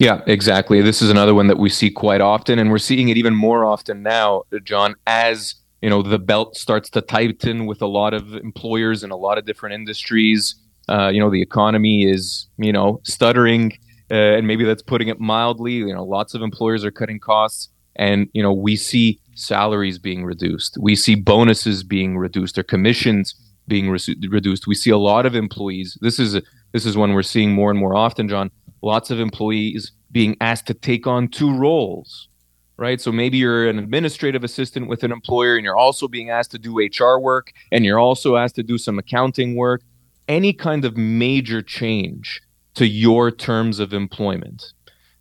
Yeah, 0.00 0.20
exactly. 0.26 0.80
This 0.80 1.00
is 1.00 1.10
another 1.10 1.32
one 1.32 1.46
that 1.46 1.58
we 1.58 1.68
see 1.68 1.90
quite 1.90 2.20
often, 2.20 2.58
and 2.58 2.72
we're 2.72 2.78
seeing 2.78 3.08
it 3.08 3.16
even 3.16 3.36
more 3.36 3.64
often 3.64 4.02
now, 4.02 4.42
John, 4.64 4.96
as 5.06 5.54
you 5.80 5.88
know 5.88 6.02
the 6.02 6.18
belt 6.18 6.56
starts 6.56 6.90
to 6.90 7.02
tighten 7.02 7.66
with 7.66 7.82
a 7.82 7.86
lot 7.86 8.14
of 8.14 8.34
employers 8.34 9.04
in 9.04 9.12
a 9.12 9.16
lot 9.16 9.38
of 9.38 9.46
different 9.46 9.76
industries. 9.76 10.56
Uh, 10.88 11.08
you 11.08 11.20
know, 11.20 11.30
the 11.30 11.40
economy 11.40 12.04
is 12.04 12.48
you 12.58 12.72
know 12.72 13.00
stuttering, 13.04 13.78
uh, 14.10 14.14
and 14.14 14.48
maybe 14.48 14.64
that's 14.64 14.82
putting 14.82 15.06
it 15.06 15.20
mildly. 15.20 15.74
You 15.74 15.94
know, 15.94 16.02
lots 16.02 16.34
of 16.34 16.42
employers 16.42 16.84
are 16.84 16.90
cutting 16.90 17.20
costs, 17.20 17.68
and 17.96 18.28
you 18.33 18.42
know 18.42 18.52
we 18.52 18.76
see 18.76 19.20
salaries 19.35 19.98
being 19.98 20.24
reduced, 20.24 20.76
we 20.81 20.94
see 20.94 21.14
bonuses 21.14 21.83
being 21.83 22.18
reduced, 22.18 22.59
or 22.59 22.62
commissions 22.62 23.35
being 23.68 23.90
re- 23.90 24.16
reduced. 24.28 24.66
We 24.66 24.74
see 24.74 24.90
a 24.90 24.98
lot 24.98 25.26
of 25.26 25.35
employees. 25.35 25.96
This 26.00 26.18
is 26.18 26.40
this 26.72 26.87
is 26.87 26.96
one 26.96 27.12
we're 27.12 27.22
seeing 27.22 27.52
more 27.52 27.70
and 27.70 27.78
more 27.78 27.94
often, 27.94 28.28
John 28.28 28.50
lots 28.83 29.11
of 29.11 29.20
employees 29.20 29.92
being 30.11 30.37
asked 30.40 30.66
to 30.66 30.74
take 30.74 31.07
on 31.07 31.28
two 31.28 31.57
roles 31.57 32.28
right 32.76 33.00
so 33.00 33.12
maybe 33.12 33.38
you're 33.38 33.68
an 33.68 33.78
administrative 33.78 34.44
assistant 34.44 34.88
with 34.88 35.05
an 35.05 35.12
employer 35.12 35.57
and 35.57 35.64
you're 35.64 35.76
also 35.76 36.09
being 36.09 36.31
asked 36.31 36.50
to 36.50 36.59
do 36.59 36.76
hr 36.78 37.18
work 37.18 37.52
and 37.70 37.85
you're 37.85 37.98
also 37.98 38.37
asked 38.37 38.57
to 38.57 38.62
do 38.62 38.76
some 38.76 38.98
accounting 38.98 39.57
work 39.57 39.83
any 40.28 40.52
kind 40.52 40.85
of 40.85 40.96
major 40.96 41.62
change 41.62 42.42
to 42.74 42.87
your 42.87 43.31
terms 43.31 43.78
of 43.78 43.92
employment 43.92 44.72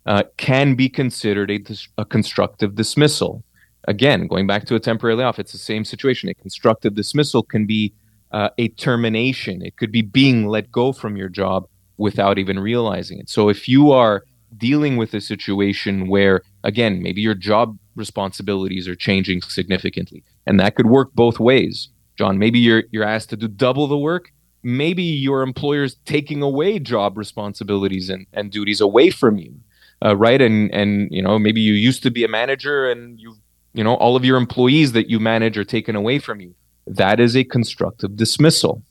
uh, 0.06 0.22
can 0.36 0.74
be 0.74 0.88
considered 0.88 1.50
a, 1.50 1.60
a 1.98 2.04
constructive 2.04 2.74
dismissal 2.74 3.42
again 3.88 4.26
going 4.26 4.46
back 4.46 4.64
to 4.64 4.74
a 4.74 4.80
temporary 4.80 5.16
layoff 5.16 5.38
it's 5.38 5.52
the 5.52 5.58
same 5.58 5.84
situation 5.84 6.28
a 6.28 6.34
constructive 6.34 6.94
dismissal 6.94 7.42
can 7.42 7.66
be 7.66 7.92
uh, 8.32 8.48
a 8.58 8.68
termination 8.68 9.62
it 9.62 9.76
could 9.76 9.92
be 9.92 10.02
being 10.02 10.46
let 10.46 10.70
go 10.70 10.92
from 10.92 11.16
your 11.16 11.28
job 11.28 11.66
without 12.02 12.38
even 12.38 12.58
realizing 12.58 13.18
it. 13.18 13.30
So 13.30 13.48
if 13.48 13.68
you 13.68 13.92
are 13.92 14.24
dealing 14.56 14.96
with 14.96 15.14
a 15.14 15.20
situation 15.20 16.08
where 16.08 16.42
again 16.64 17.02
maybe 17.02 17.22
your 17.22 17.34
job 17.34 17.78
responsibilities 17.94 18.86
are 18.86 18.94
changing 18.94 19.40
significantly 19.40 20.22
and 20.46 20.60
that 20.60 20.74
could 20.74 20.86
work 20.86 21.10
both 21.14 21.40
ways. 21.40 21.88
John, 22.18 22.38
maybe 22.38 22.58
you're 22.58 22.84
you're 22.90 23.04
asked 23.04 23.30
to 23.30 23.36
do 23.36 23.48
double 23.48 23.86
the 23.86 23.96
work, 23.96 24.30
maybe 24.62 25.02
your 25.02 25.42
employer's 25.42 25.96
taking 26.04 26.42
away 26.42 26.78
job 26.78 27.16
responsibilities 27.16 28.10
and, 28.10 28.26
and 28.34 28.50
duties 28.50 28.80
away 28.80 29.08
from 29.08 29.38
you. 29.38 29.54
Uh, 30.04 30.16
right 30.16 30.40
and 30.42 30.72
and 30.74 31.08
you 31.12 31.22
know 31.22 31.38
maybe 31.38 31.60
you 31.60 31.74
used 31.74 32.02
to 32.02 32.10
be 32.10 32.24
a 32.24 32.28
manager 32.28 32.90
and 32.90 33.20
you 33.20 33.34
you 33.74 33.84
know 33.84 33.94
all 33.96 34.16
of 34.16 34.24
your 34.24 34.36
employees 34.36 34.92
that 34.92 35.08
you 35.10 35.20
manage 35.20 35.56
are 35.58 35.64
taken 35.64 35.94
away 35.96 36.18
from 36.18 36.40
you. 36.40 36.54
That 36.86 37.20
is 37.20 37.36
a 37.36 37.44
constructive 37.44 38.16
dismissal 38.16 38.82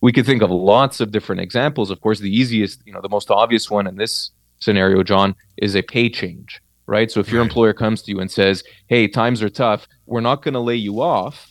we 0.00 0.12
could 0.12 0.26
think 0.26 0.42
of 0.42 0.50
lots 0.50 1.00
of 1.00 1.10
different 1.10 1.40
examples. 1.40 1.90
Of 1.90 2.00
course, 2.00 2.20
the 2.20 2.34
easiest, 2.34 2.82
you 2.86 2.92
know, 2.92 3.00
the 3.00 3.08
most 3.08 3.30
obvious 3.30 3.68
one 3.70 3.86
in 3.86 3.96
this 3.96 4.30
scenario, 4.60 5.02
John, 5.02 5.34
is 5.56 5.74
a 5.74 5.82
pay 5.82 6.08
change, 6.08 6.60
right? 6.86 7.10
So 7.10 7.20
if 7.20 7.30
your 7.30 7.40
Right. 7.40 7.48
employer 7.48 7.72
comes 7.72 8.02
to 8.02 8.12
you 8.12 8.20
and 8.20 8.30
says, 8.30 8.62
"Hey, 8.86 9.08
times 9.08 9.42
are 9.42 9.48
tough. 9.50 9.88
We're 10.06 10.20
not 10.20 10.42
going 10.42 10.54
to 10.54 10.60
lay 10.60 10.76
you 10.76 11.00
off, 11.00 11.48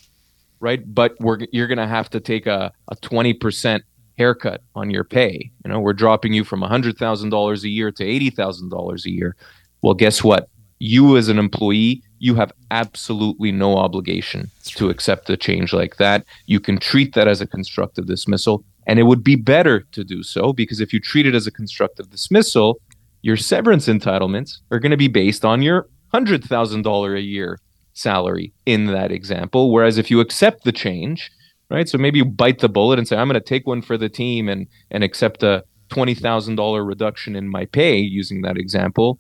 right? 0.59 0.81
But 0.93 1.15
we're 1.19 1.39
you're 1.51 1.67
going 1.67 1.77
to 1.77 1.87
have 1.87 2.09
to 2.11 2.19
take 2.19 2.47
a 2.47 2.71
a 2.89 2.95
twenty 2.97 3.33
percent 3.33 3.83
haircut 4.17 4.61
on 4.75 4.89
your 4.89 5.03
pay. 5.03 5.51
You 5.63 5.71
know, 5.71 5.79
we're 5.79 5.93
dropping 5.93 6.33
you 6.33 6.43
from 6.43 6.61
hundred 6.61 6.97
thousand 6.97 7.29
dollars 7.29 7.63
a 7.63 7.69
year 7.69 7.91
to 7.91 8.03
eighty 8.03 8.29
thousand 8.29 8.69
dollars 8.69 9.05
a 9.05 9.11
year. 9.11 9.35
Well, 9.81 9.93
guess 9.93 10.23
what? 10.23 10.49
You 10.79 11.17
as 11.17 11.27
an 11.27 11.39
employee, 11.39 12.03
you 12.19 12.35
have 12.35 12.51
absolutely 12.71 13.51
no 13.51 13.77
obligation 13.77 14.49
to 14.65 14.89
accept 14.89 15.29
a 15.29 15.37
change 15.37 15.73
like 15.73 15.97
that. 15.97 16.25
You 16.45 16.59
can 16.59 16.77
treat 16.77 17.13
that 17.15 17.27
as 17.27 17.41
a 17.41 17.47
constructive 17.47 18.05
dismissal, 18.05 18.63
and 18.85 18.99
it 18.99 19.03
would 19.03 19.23
be 19.23 19.35
better 19.35 19.81
to 19.91 20.03
do 20.03 20.23
so 20.23 20.53
because 20.53 20.79
if 20.79 20.93
you 20.93 20.99
treat 20.99 21.25
it 21.25 21.35
as 21.35 21.47
a 21.47 21.51
constructive 21.51 22.09
dismissal, 22.09 22.79
your 23.21 23.37
severance 23.37 23.87
entitlements 23.87 24.59
are 24.71 24.79
going 24.79 24.91
to 24.91 24.97
be 24.97 25.07
based 25.07 25.45
on 25.45 25.61
your 25.61 25.87
hundred 26.11 26.43
thousand 26.43 26.83
dollar 26.83 27.15
a 27.15 27.21
year 27.21 27.59
salary 27.93 28.53
in 28.65 28.85
that 28.85 29.11
example. 29.11 29.71
Whereas 29.71 29.97
if 29.97 30.11
you 30.11 30.19
accept 30.19 30.63
the 30.63 30.71
change, 30.71 31.31
right? 31.69 31.87
So 31.87 31.97
maybe 31.97 32.19
you 32.19 32.25
bite 32.25 32.59
the 32.59 32.69
bullet 32.69 32.99
and 32.99 33.07
say, 33.07 33.17
I'm 33.17 33.27
going 33.27 33.39
to 33.39 33.41
take 33.41 33.67
one 33.67 33.81
for 33.81 33.97
the 33.97 34.09
team 34.09 34.49
and 34.49 34.67
and 34.91 35.03
accept 35.03 35.43
a 35.43 35.63
twenty 35.89 36.13
thousand 36.13 36.55
dollar 36.55 36.83
reduction 36.83 37.35
in 37.35 37.49
my 37.49 37.65
pay 37.65 37.97
using 37.97 38.41
that 38.41 38.57
example. 38.57 39.19